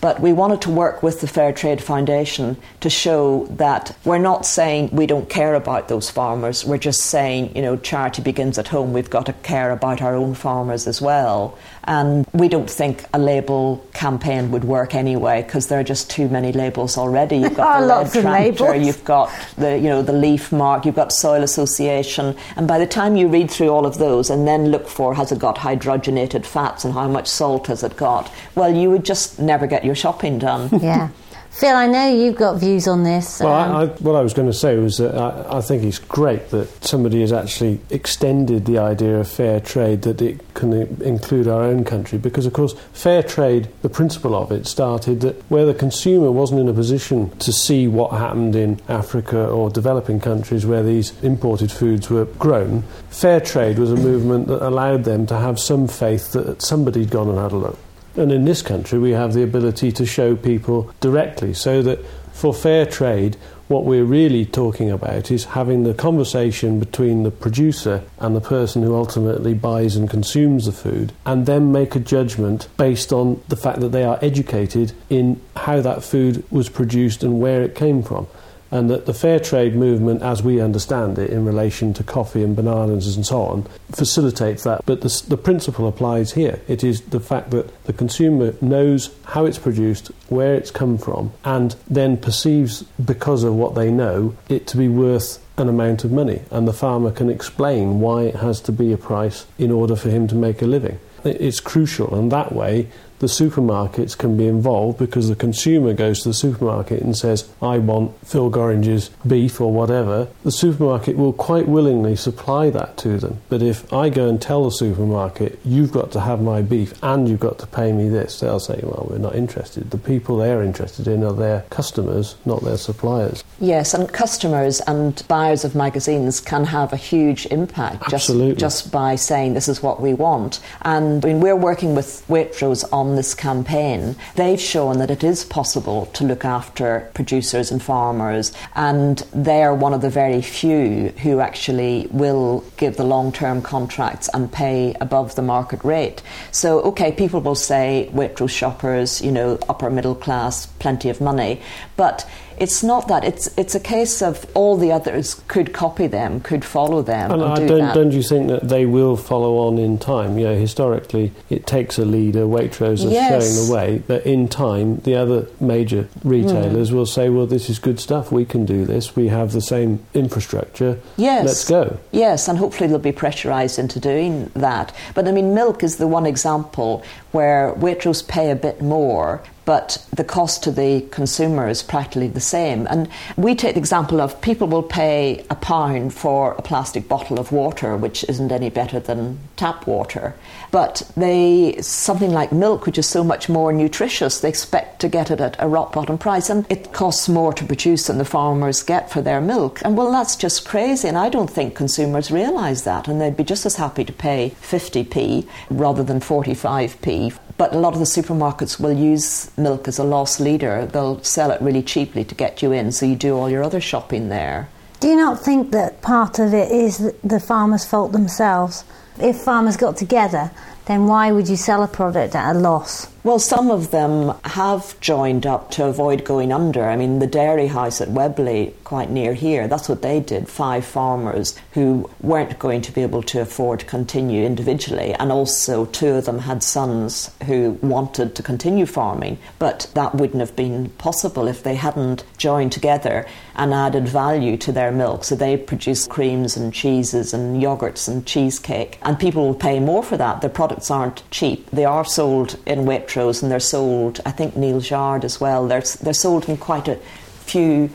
But 0.01 0.21
we 0.21 0.33
wanted 0.33 0.61
to 0.63 0.71
work 0.71 1.03
with 1.03 1.21
the 1.21 1.27
Fair 1.27 1.53
Trade 1.53 1.83
Foundation 1.83 2.57
to 2.81 2.91
show 2.91 3.47
that 3.53 3.97
we're 4.05 4.19
not 4.19 4.45
saying 4.45 4.91
we 4.93 5.07
don't 5.07 5.29
care 5.29 5.55
about 5.55 5.89
those 5.89 6.11
farmers. 6.11 6.65
We're 6.65 6.79
just 6.79 7.03
saying, 7.07 7.57
you 7.57 7.63
know, 7.63 7.77
charity 7.77 8.23
begins 8.23 8.59
at 8.59 8.69
home. 8.69 8.93
We've 8.93 9.11
got 9.11 9.27
to 9.27 9.33
care 9.33 9.71
about 9.71 10.03
our 10.03 10.15
own 10.15 10.35
farmers 10.35 10.87
as 10.87 11.01
well. 11.01 11.59
And 11.85 12.27
we 12.33 12.49
don't 12.49 12.69
think 12.69 13.05
a 13.15 13.19
label 13.19 13.85
campaign 13.95 14.51
would 14.51 14.65
work 14.65 14.95
anyway 14.95 15.43
because 15.43 15.69
there 15.69 15.79
are 15.81 15.85
just 15.85 16.11
too 16.11 16.29
many 16.29 16.53
labels 16.53 16.99
already. 16.99 17.39
You've 17.39 17.57
got 17.57 17.81
the 18.13 18.23
red 18.23 18.57
tractor, 18.57 18.75
you've 18.75 19.05
got 19.05 19.31
the 19.57 19.79
you 19.79 19.89
know 19.89 20.03
the 20.03 20.13
leaf 20.13 20.51
mark, 20.51 20.85
you've 20.85 20.97
got 20.97 21.13
soil 21.13 21.43
association, 21.43 22.37
and 22.57 22.67
by 22.67 22.79
the 22.79 22.87
time 22.87 23.17
you 23.17 23.29
read 23.29 23.51
through 23.51 23.69
all 23.69 23.87
of 23.87 23.99
those 23.99 24.31
and 24.31 24.47
then 24.49 24.71
look 24.71 24.89
for 24.89 25.15
has 25.15 25.31
it 25.31 25.39
got 25.39 25.57
hydrogenated 25.57 26.45
fats 26.45 26.85
and 26.85 26.93
how 26.93 27.07
much 27.07 27.29
salt 27.29 27.69
has 27.69 27.85
it 27.85 27.97
got, 27.97 28.31
well, 28.57 28.75
you 28.75 28.91
would 28.91 29.05
just 29.05 29.39
never 29.39 29.67
get 29.67 29.85
your 29.87 29.95
shopping 29.95 30.39
done. 30.39 30.69
Yeah. 30.87 31.09
Phil, 31.57 31.75
I 31.75 31.87
know 31.87 32.07
you've 32.07 32.37
got 32.37 32.61
views 32.61 32.87
on 32.87 33.03
this. 33.03 33.41
Well, 33.41 33.55
um, 33.55 33.77
I, 33.77 33.83
I, 33.85 33.87
what 33.87 34.15
I 34.15 34.21
was 34.21 34.35
going 34.35 34.47
to 34.47 34.53
say 34.53 34.77
was 34.77 34.99
that 34.99 35.17
I, 35.17 35.57
I 35.57 35.61
think 35.63 35.85
it's 35.85 35.99
great 35.99 36.51
that 36.51 36.85
somebody 36.85 37.23
has 37.23 37.33
actually 37.33 37.81
extended 37.89 38.67
the 38.67 38.77
idea 38.77 39.19
of 39.19 39.27
fair 39.27 39.59
trade 39.61 40.03
that 40.03 40.21
it 40.21 40.39
can 40.53 40.75
include 41.03 41.49
our 41.49 41.63
own 41.63 41.83
country 41.83 42.19
because, 42.19 42.45
of 42.45 42.53
course, 42.53 42.75
fair 42.93 43.23
trade, 43.23 43.69
the 43.81 43.89
principle 43.89 44.35
of 44.35 44.53
it 44.53 44.67
started 44.67 45.23
that 45.23 45.41
where 45.51 45.65
the 45.65 45.73
consumer 45.73 46.31
wasn't 46.31 46.61
in 46.61 46.69
a 46.69 46.75
position 46.75 47.31
to 47.39 47.51
see 47.55 47.89
what 47.89 48.11
happened 48.11 48.55
in 48.55 48.79
Africa 48.87 49.49
or 49.49 49.71
developing 49.71 50.21
countries 50.21 50.67
where 50.67 50.83
these 50.83 51.19
imported 51.23 51.73
foods 51.73 52.11
were 52.11 52.27
grown, 52.27 52.83
fair 53.09 53.41
trade 53.41 53.79
was 53.79 53.91
a 53.91 53.97
movement 53.97 54.49
that 54.49 54.63
allowed 54.63 55.05
them 55.05 55.27
to 55.27 55.39
have 55.39 55.59
some 55.59 55.89
faith 55.89 56.33
that 56.33 56.61
somebody'd 56.61 57.09
gone 57.09 57.31
and 57.31 57.39
had 57.39 57.53
a 57.53 57.57
look. 57.57 57.79
And 58.17 58.33
in 58.33 58.47
this 58.47 58.63
country, 58.63 58.99
we 58.99 59.11
have 59.11 59.35
the 59.35 59.43
ability 59.43 59.93
to 59.93 60.07
show 60.07 60.37
people 60.37 60.91
directly 61.01 61.53
so 61.53 61.83
that 61.83 62.05
for 62.33 62.55
fair 62.55 62.87
trade, 62.87 63.37
what 63.69 63.85
we're 63.85 64.05
really 64.05 64.47
talking 64.47 64.91
about 64.91 65.31
is 65.31 65.45
having 65.45 65.83
the 65.83 65.93
conversation 65.93 66.79
between 66.79 67.25
the 67.25 67.31
producer 67.31 68.03
and 68.19 68.37
the 68.37 68.41
person 68.41 68.83
who 68.83 68.95
ultimately 68.95 69.55
buys 69.55 69.97
and 69.97 70.09
consumes 70.09 70.67
the 70.67 70.73
food, 70.73 71.13
and 71.25 71.47
then 71.47 71.73
make 71.73 71.97
a 71.97 72.01
judgment 72.01 72.69
based 72.77 73.13
on 73.13 73.43
the 73.49 73.57
fact 73.57 73.81
that 73.81 73.89
they 73.89 74.05
are 74.05 74.19
educated 74.23 74.93
in 75.11 75.41
how 75.57 75.81
that 75.81 76.05
food 76.05 76.45
was 76.51 76.69
produced 76.69 77.23
and 77.23 77.41
where 77.41 77.63
it 77.63 77.75
came 77.75 78.03
from 78.03 78.27
and 78.71 78.91
that 78.91 79.07
the 79.07 79.15
fair 79.15 79.39
trade 79.39 79.75
movement, 79.75 80.23
as 80.23 80.43
we 80.43 80.61
understand 80.61 81.19
it 81.19 81.31
in 81.31 81.45
relation 81.45 81.95
to 81.95 82.03
coffee 82.03 82.43
and 82.43 82.57
bananas 82.57 83.15
and 83.17 83.27
so 83.27 83.43
on, 83.43 83.67
facilitates 83.93 84.65
that. 84.65 84.85
But 84.87 85.01
the, 85.01 85.25
the 85.29 85.37
principle 85.37 85.87
applies 85.87 86.33
here. 86.33 86.61
It 86.69 86.83
is 86.83 87.01
the 87.03 87.21
fact 87.21 87.51
that 87.51 87.85
the 87.85 87.93
consumer 87.93 88.55
knows 88.61 89.15
how 89.25 89.47
it's 89.47 89.59
produced, 89.59 90.09
where 90.29 90.55
it's 90.55 90.71
come 90.71 90.99
from, 90.99 91.33
and 91.45 91.77
then 91.89 92.17
perceives, 92.17 92.83
because 93.05 93.45
of 93.45 93.55
what 93.55 93.75
they 93.75 93.91
know, 93.91 94.37
it 94.49 94.67
to 94.69 94.77
be 94.77 94.89
worth 94.89 95.43
an 95.59 95.69
amount 95.69 96.05
of 96.05 96.13
money. 96.13 96.43
And 96.51 96.69
the 96.69 96.73
farmer 96.73 97.11
can 97.11 97.31
explain 97.31 98.01
why 98.01 98.23
it 98.25 98.37
has 98.37 98.61
to 98.63 98.73
be 98.73 98.93
a 98.93 98.99
price 98.99 99.47
in 99.59 99.71
order 99.71 99.97
for 99.97 100.11
him 100.11 100.29
to 100.29 100.35
make 100.35 100.61
a 100.61 100.67
living. 100.67 100.99
It's 101.25 101.61
crucial, 101.61 102.15
and 102.15 102.31
that 102.31 102.53
way 102.53 102.89
the 103.19 103.27
supermarkets 103.27 104.17
can 104.17 104.37
be 104.37 104.47
involved 104.47 104.99
because 104.99 105.29
the 105.29 105.37
consumer 105.37 105.93
goes 105.95 106.23
to 106.23 106.29
the 106.29 106.35
supermarket 106.35 107.03
and 107.03 107.17
says, 107.17 107.49
I 107.63 107.79
want 107.79 108.15
Phil 108.27 108.51
Gorringe's 108.51 109.11
beef 109.27 109.61
or 109.61 109.73
whatever. 109.73 110.29
The 110.45 110.53
supermarket 110.53 111.17
will 111.17 111.33
quite 111.33 111.69
willingly 111.69 112.17
supply 112.17 112.71
that 112.71 112.97
to 112.99 113.19
them. 113.19 113.41
But 113.49 113.63
if 113.63 113.93
I 113.93 114.09
go 114.09 114.29
and 114.29 114.41
tell 114.41 114.65
the 114.65 114.71
supermarket, 114.71 115.59
you've 115.65 115.93
got 115.93 116.13
to 116.13 116.21
have 116.21 116.41
my 116.41 116.63
beef 116.63 116.93
and 117.03 117.29
you've 117.29 117.41
got 117.41 117.59
to 117.61 117.67
pay 117.67 117.93
me 117.93 118.09
this, 118.09 118.41
they'll 118.41 118.61
say, 118.61 118.81
well, 118.83 119.07
we're 119.11 119.19
not 119.19 119.35
interested. 119.35 119.91
The 119.91 119.99
people 119.99 120.39
they're 120.39 120.63
interested 120.63 121.09
in 121.09 121.25
are 121.25 121.33
their 121.33 121.63
customers, 121.71 122.37
not 122.45 122.63
their 122.63 122.77
suppliers. 122.77 123.43
Yes, 123.61 123.95
and 123.95 124.13
customers 124.13 124.81
and 124.81 125.23
buyers 125.29 125.65
of 125.65 125.75
magazines 125.75 126.41
can 126.41 126.65
have 126.65 126.93
a 126.93 126.97
huge 126.97 127.47
impact 127.47 128.11
just, 128.11 128.29
just 128.59 128.93
by 128.93 129.17
saying 129.17 129.55
this 129.55 129.69
is 129.69 129.83
what 129.83 130.01
we 130.01 130.13
want. 130.15 130.61
And 130.83 131.25
I 131.25 131.29
mean, 131.29 131.41
we're 131.41 131.57
working 131.57 131.95
with 131.95 132.25
Waitrose 132.29 132.85
on 132.93 133.06
this 133.15 133.35
campaign. 133.35 134.17
They've 134.35 134.61
shown 134.61 134.99
that 134.99 135.11
it 135.11 135.23
is 135.23 135.45
possible 135.45 136.07
to 136.07 136.25
look 136.25 136.45
after 136.45 137.09
producers 137.15 137.71
and 137.71 137.81
farmers, 137.81 138.53
and 138.75 139.19
they 139.33 139.63
are 139.63 139.75
one 139.75 139.95
of 139.95 140.01
the 140.01 140.11
very 140.11 140.43
few 140.43 141.11
who 141.23 141.39
actually 141.41 142.09
will 142.11 142.65
give 142.77 142.97
the 142.97 143.05
long 143.05 143.31
term 143.33 143.63
contracts 143.63 144.29
and 144.35 144.51
pay 144.51 144.95
above 145.01 145.35
the 145.37 145.43
market 145.43 145.85
rate. 145.85 146.23
So, 146.51 146.81
okay, 146.81 147.13
people 147.13 147.41
will 147.41 147.55
say 147.55 148.11
Waitrose 148.13 148.51
shoppers, 148.51 149.21
you 149.21 149.31
know, 149.31 149.59
upper 149.69 149.91
middle 149.91 150.15
class, 150.15 150.67
plenty 150.67 151.09
of 151.11 151.21
money, 151.21 151.61
but 151.97 152.29
it's 152.59 152.83
not 152.83 153.09
that. 153.09 153.23
It's 153.23 153.49
it's 153.59 153.75
a 153.75 153.81
case 153.81 154.23
of 154.23 154.47
all 154.55 154.79
the 154.79 154.91
others 154.91 155.43
could 155.47 155.75
copy 155.75 156.07
them, 156.07 156.41
could 156.41 156.65
follow 156.65 157.03
them, 157.03 157.31
And 157.31 157.43
and, 157.43 157.53
I 157.53 157.57
do 157.57 157.67
don't, 157.67 157.79
that. 157.81 157.95
don't 157.95 158.13
you 158.13 158.23
think 158.23 158.49
that 158.49 158.67
they 158.69 158.87
will 158.87 159.17
follow 159.17 159.59
on 159.69 159.77
in 159.79 159.99
time? 159.99 160.39
You 160.39 160.47
know, 160.47 160.55
historically, 160.57 161.33
it 161.51 161.67
takes 161.67 161.99
a 161.99 162.05
leader. 162.07 162.47
Waitrose 162.47 162.96
has 163.03 163.13
Yes. 163.13 163.57
shown 163.57 163.67
the 163.67 163.73
way 163.73 164.03
that 164.09 164.27
in 164.27 164.49
time, 164.49 165.01
the 165.05 165.15
other 165.17 165.47
major 165.61 166.07
retailers 166.25 166.91
Hmm. 166.91 166.97
will 166.97 167.07
say, 167.07 167.29
"Well, 167.29 167.47
this 167.47 167.69
is 167.71 167.79
good 167.79 167.99
stuff. 168.01 168.31
We 168.33 168.45
can 168.45 168.65
do 168.65 168.85
this. 168.85 169.15
We 169.17 169.29
have 169.29 169.53
the 169.53 169.61
same 169.61 170.01
infrastructure. 170.15 170.99
Yes. 171.17 171.45
let's 171.47 171.69
go." 171.69 171.97
Yes, 172.13 172.49
and 172.49 172.59
hopefully 172.59 172.89
they'll 172.89 172.99
be 172.99 173.13
pressurised 173.13 173.79
into 173.79 173.99
doing 174.01 174.51
that. 174.55 174.93
But 175.15 175.27
I 175.29 175.33
mean, 175.33 175.55
milk 175.55 175.83
is 175.83 175.97
the 175.97 176.07
one 176.07 176.27
example 176.27 177.03
where 177.33 177.73
Waitrose 177.79 178.27
pay 178.27 178.51
a 178.51 178.57
bit 178.57 178.81
more, 178.83 179.41
but 179.67 180.07
the 180.13 180.25
cost 180.25 180.63
to 180.63 180.71
the 180.71 181.03
consumer 181.11 181.69
is 181.69 181.83
practically 181.83 182.29
the 182.29 182.41
same. 182.41 182.87
And 182.89 183.09
we 183.37 183.55
take 183.55 183.75
the 183.75 183.81
example 183.81 184.21
of 184.21 184.41
people 184.41 184.69
will 184.69 184.83
pay 184.83 185.45
a 185.51 185.57
pound 185.57 186.15
for 186.15 186.53
a 186.53 186.63
plastic 186.63 187.09
bottle 187.09 187.39
of 187.39 187.53
water, 187.53 187.97
which 187.97 188.25
isn't 188.29 188.53
any 188.53 188.71
better 188.71 189.01
than 189.01 189.39
tap 189.57 189.87
water. 189.87 190.35
But 190.71 191.03
they 191.17 191.77
something 191.81 192.31
like 192.31 192.53
milk, 192.53 192.87
which 192.87 192.97
is 192.97 193.09
so 193.09 193.25
much 193.25 193.49
more 193.49 193.73
nutritious, 193.73 194.41
they 194.41 194.49
expect 194.49 195.01
to 195.01 195.09
get 195.09 195.33
it 195.33 195.41
at 195.41 195.57
a 195.59 195.69
rock 195.69 195.93
bottom 195.93 196.17
price, 196.17 196.49
and 196.49 196.65
it 196.71 196.93
costs 196.93 197.29
more 197.29 197.53
to 197.53 197.65
produce 197.65 198.07
than 198.07 198.19
the 198.19 198.25
farmers 198.25 198.85
get 198.85 199.11
for 199.11 199.21
their 199.21 199.41
milk. 199.41 199.81
And 199.85 199.97
well, 199.97 200.13
that's 200.13 200.37
just 200.37 200.65
crazy, 200.67 201.09
and 201.09 201.19
I 201.19 201.29
don't 201.29 201.51
think 201.51 201.75
consumers 201.75 202.31
realise 202.31 202.83
that, 202.83 203.09
and 203.09 203.21
they'd 203.21 203.37
be 203.37 203.43
just 203.43 203.67
as 203.67 203.77
happy 203.77 204.05
to 204.05 204.13
pay 204.13 204.55
50p 204.63 205.49
rather 205.71 206.05
than 206.05 206.21
45p 206.21 207.37
but 207.57 207.75
a 207.75 207.79
lot 207.79 207.95
of 207.95 207.99
the 207.99 208.05
supermarkets 208.05 208.79
will 208.79 208.93
use 208.93 209.51
milk 209.57 209.89
as 209.89 209.99
a 209.99 210.05
loss 210.05 210.41
leader. 210.41 210.87
They'll 210.87 211.23
sell 211.23 211.51
it 211.51 211.61
really 211.61 211.83
cheaply 211.83 212.25
to 212.25 212.35
get 212.35 212.63
you 212.63 212.73
in, 212.73 212.93
so 212.93 213.07
you 213.07 213.17
do 213.17 213.37
all 213.37 213.49
your 213.49 213.63
other 213.63 213.81
shopping 213.81 214.29
there. 214.29 214.69
Do 215.01 215.09
you 215.09 215.17
not 215.17 215.41
think 215.41 215.73
that 215.73 216.03
part 216.03 216.39
of 216.39 216.55
it 216.55 216.71
is 216.71 217.13
the 217.23 217.41
farmers' 217.41 217.85
fault 217.85 218.13
themselves? 218.13 218.85
If 219.19 219.37
farmers 219.37 219.77
got 219.77 219.97
together, 219.97 220.51
then 220.87 221.07
why 221.07 221.33
would 221.33 221.49
you 221.49 221.57
sell 221.57 221.83
a 221.83 221.89
product 221.89 222.35
at 222.35 222.57
a 222.57 222.59
loss? 222.59 223.09
Well, 223.27 223.41
some 223.41 223.73
of 223.73 223.91
them 223.91 224.35
have 224.45 225.01
joined 225.01 225.47
up 225.47 225.73
to 225.73 225.87
avoid 225.87 226.25
going 226.25 226.53
under. 226.53 226.85
I 226.85 226.95
mean, 226.95 227.19
the 227.19 227.27
dairy 227.27 227.67
house 227.67 228.01
at 228.01 228.11
Weobley, 228.11 228.75
quite 228.85 229.11
near 229.11 229.35
here, 229.35 229.67
that's 229.67 229.89
what 229.89 230.03
they 230.03 230.21
did. 230.21 230.49
Five 230.49 230.85
farmers 230.85 231.59
who 231.73 232.09
weren't 232.21 232.57
going 232.61 232.83
to 232.83 232.93
be 232.93 233.03
able 233.03 233.25
to 233.25 233.41
afford 233.41 233.81
to 233.81 233.87
continue 233.87 234.45
individually, 234.45 235.13
and 235.15 235.33
also 235.33 235.87
two 235.87 236.11
of 236.11 236.27
them 236.27 236.39
had 236.39 236.63
sons 236.63 237.33
who 237.47 237.73
wanted 237.83 238.37
to 238.37 238.45
continue 238.45 238.87
farming, 238.87 239.39
but 239.59 239.91
that 239.95 240.15
wouldn't 240.15 240.39
have 240.39 240.55
been 240.55 240.91
possible 240.91 241.49
if 241.49 241.65
they 241.65 241.75
hadn't 241.75 242.23
joined 242.39 242.71
together 242.71 243.27
and 243.57 243.75
added 243.75 244.07
value 244.07 244.57
to 244.59 244.71
their 244.71 244.93
milk. 244.93 245.25
So 245.25 245.35
they 245.35 245.57
produce 245.57 246.07
creams 246.07 246.57
and 246.57 246.73
cheeses 246.73 247.35
and 247.35 247.61
yogurts 247.61 248.07
and 248.07 248.25
cheesecake, 248.25 249.01
and 249.03 249.19
people 249.19 249.49
will 249.49 249.55
pay 249.55 249.81
more 249.81 250.05
for 250.05 250.17
that. 250.17 250.43
Their 250.43 250.51
products 250.51 250.93
aren't 250.93 251.29
cheap. 251.33 251.69
They 251.73 251.85
are 251.85 252.05
sold 252.05 252.57
in 252.67 252.85
Waitrose 252.85 253.16
and 253.17 253.51
they're 253.51 253.61
sold, 253.61 254.21
I 254.27 254.31
think, 254.31 254.57
Neal's 254.57 254.91
Yard 254.91 255.25
as 255.25 255.41
well. 255.41 255.67
They're, 255.67 255.83
they're 256.03 256.13
sold 256.13 256.49
in 256.49 256.57
quite 256.57 256.89
a 256.89 256.97
few 257.45 257.91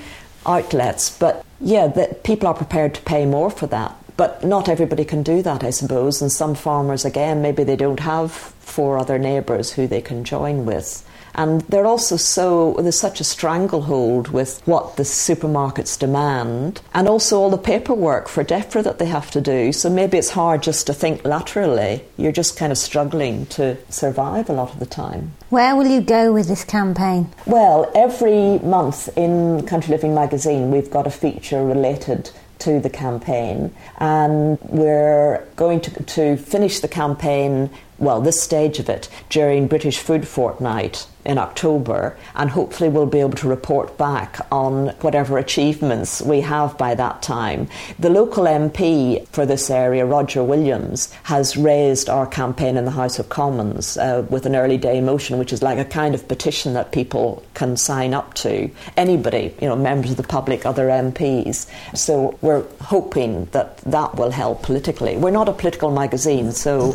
outlets, 0.46 1.16
but 1.18 1.46
yeah, 1.60 1.88
the, 1.88 2.18
people 2.24 2.48
are 2.48 2.54
prepared 2.54 2.96
to 2.96 3.02
pay 3.02 3.26
more 3.26 3.52
for 3.52 3.68
that. 3.68 3.96
But 4.18 4.44
not 4.44 4.68
everybody 4.68 5.06
can 5.06 5.24
do 5.24 5.42
that, 5.42 5.64
I 5.64 5.70
suppose. 5.70 6.22
And 6.22 6.32
some 6.32 6.56
farmers, 6.56 7.06
again, 7.06 7.42
maybe 7.42 7.64
they 7.64 7.76
don't 7.76 8.00
have 8.00 8.32
four 8.32 8.98
other 8.98 9.18
neighbours 9.18 9.72
who 9.74 9.88
they 9.88 10.02
can 10.02 10.24
join 10.24 10.66
with. 10.66 11.08
And 11.36 11.62
they're 11.62 11.86
also 11.86 12.18
so, 12.18 12.76
there's 12.80 13.00
such 13.00 13.20
a 13.20 13.24
stranglehold 13.24 14.30
with 14.30 14.62
what 14.66 14.98
the 14.98 15.04
supermarkets 15.04 15.98
demand 15.98 16.82
and 16.94 17.08
also 17.08 17.40
all 17.40 17.50
the 17.50 17.58
paperwork 17.58 18.28
for 18.28 18.44
DEFRA 18.44 18.84
that 18.84 19.00
they 19.00 19.06
have 19.06 19.32
to 19.32 19.42
do. 19.42 19.72
So 19.72 19.90
maybe 19.90 20.18
it's 20.18 20.32
hard 20.32 20.64
just 20.64 20.88
to 20.88 20.94
think 20.94 21.24
laterally. 21.26 22.04
You're 22.18 22.32
just 22.32 22.58
kind 22.58 22.72
of 22.72 22.78
struggling 22.78 23.46
to 23.48 23.78
survive 23.90 24.50
a 24.50 24.54
lot 24.54 24.74
of 24.74 24.80
the 24.80 24.86
time. 24.86 25.34
Where 25.50 25.76
will 25.76 25.88
you 25.88 26.02
go 26.02 26.34
with 26.34 26.48
this 26.48 26.64
campaign? 26.64 27.30
Well, 27.46 27.92
every 27.96 28.60
month 28.60 29.10
in 29.18 29.66
Country 29.66 29.92
Living 29.92 30.16
magazine, 30.16 30.72
we've 30.72 30.92
got 30.92 31.08
a 31.08 31.12
feature 31.12 31.64
related 31.64 32.32
to 32.60 32.80
the 32.80 32.90
campaign, 32.92 33.74
and 33.98 34.60
we're 34.62 35.44
going 35.56 35.82
to, 35.82 36.04
to 36.04 36.38
finish 36.38 36.80
the 36.80 36.88
campaign 36.88 37.72
well, 38.02 38.20
this 38.20 38.42
stage 38.42 38.80
of 38.80 38.90
it 38.90 39.08
during 39.30 39.68
British 39.68 40.00
Food 40.00 40.28
Fortnight 40.28 41.06
in 41.26 41.38
October, 41.38 42.18
and 42.36 42.50
hopefully 42.50 42.90
we'll 42.90 43.06
be 43.06 43.20
able 43.20 43.38
to 43.38 43.48
report 43.48 43.98
back 43.98 44.40
on 44.52 44.90
whatever 45.02 45.38
achievements 45.38 46.22
we 46.22 46.42
have 46.42 46.78
by 46.78 46.96
that 46.96 47.22
time. 47.22 47.68
The 48.00 48.10
local 48.10 48.46
MP 48.46 49.28
for 49.28 49.46
this 49.46 49.70
area, 49.70 50.06
Roger 50.06 50.44
Williams, 50.44 51.12
has 51.24 51.56
raised 51.56 52.10
our 52.10 52.26
campaign 52.26 52.78
in 52.78 52.86
the 52.86 52.92
House 52.92 53.20
of 53.20 53.30
Commons 53.30 53.98
uh, 53.98 54.26
with 54.30 54.46
an 54.46 54.56
early 54.56 54.78
day 54.78 55.02
motion, 55.02 55.38
which 55.38 55.54
is 55.54 55.62
like 55.62 55.78
a 55.78 55.86
kind 55.86 56.16
of 56.16 56.28
petition 56.28 56.74
that 56.74 56.92
people 56.92 57.44
can 57.54 57.78
sign 57.78 58.14
up 58.14 58.34
to. 58.36 58.70
Anybody, 58.98 59.54
you 59.62 59.68
know, 59.68 59.76
members 59.76 60.12
of 60.12 60.18
the 60.18 60.24
public, 60.24 60.66
other 60.66 60.88
MPs. 60.88 61.70
So 61.96 62.38
we're 62.42 62.66
hoping 62.82 63.46
that 63.52 63.78
that 63.80 64.16
will 64.16 64.32
help 64.32 64.64
politically. 64.64 65.18
We're 65.18 65.32
not 65.32 65.50
a 65.50 65.54
political 65.54 65.92
magazine, 65.92 66.52
so 66.52 66.94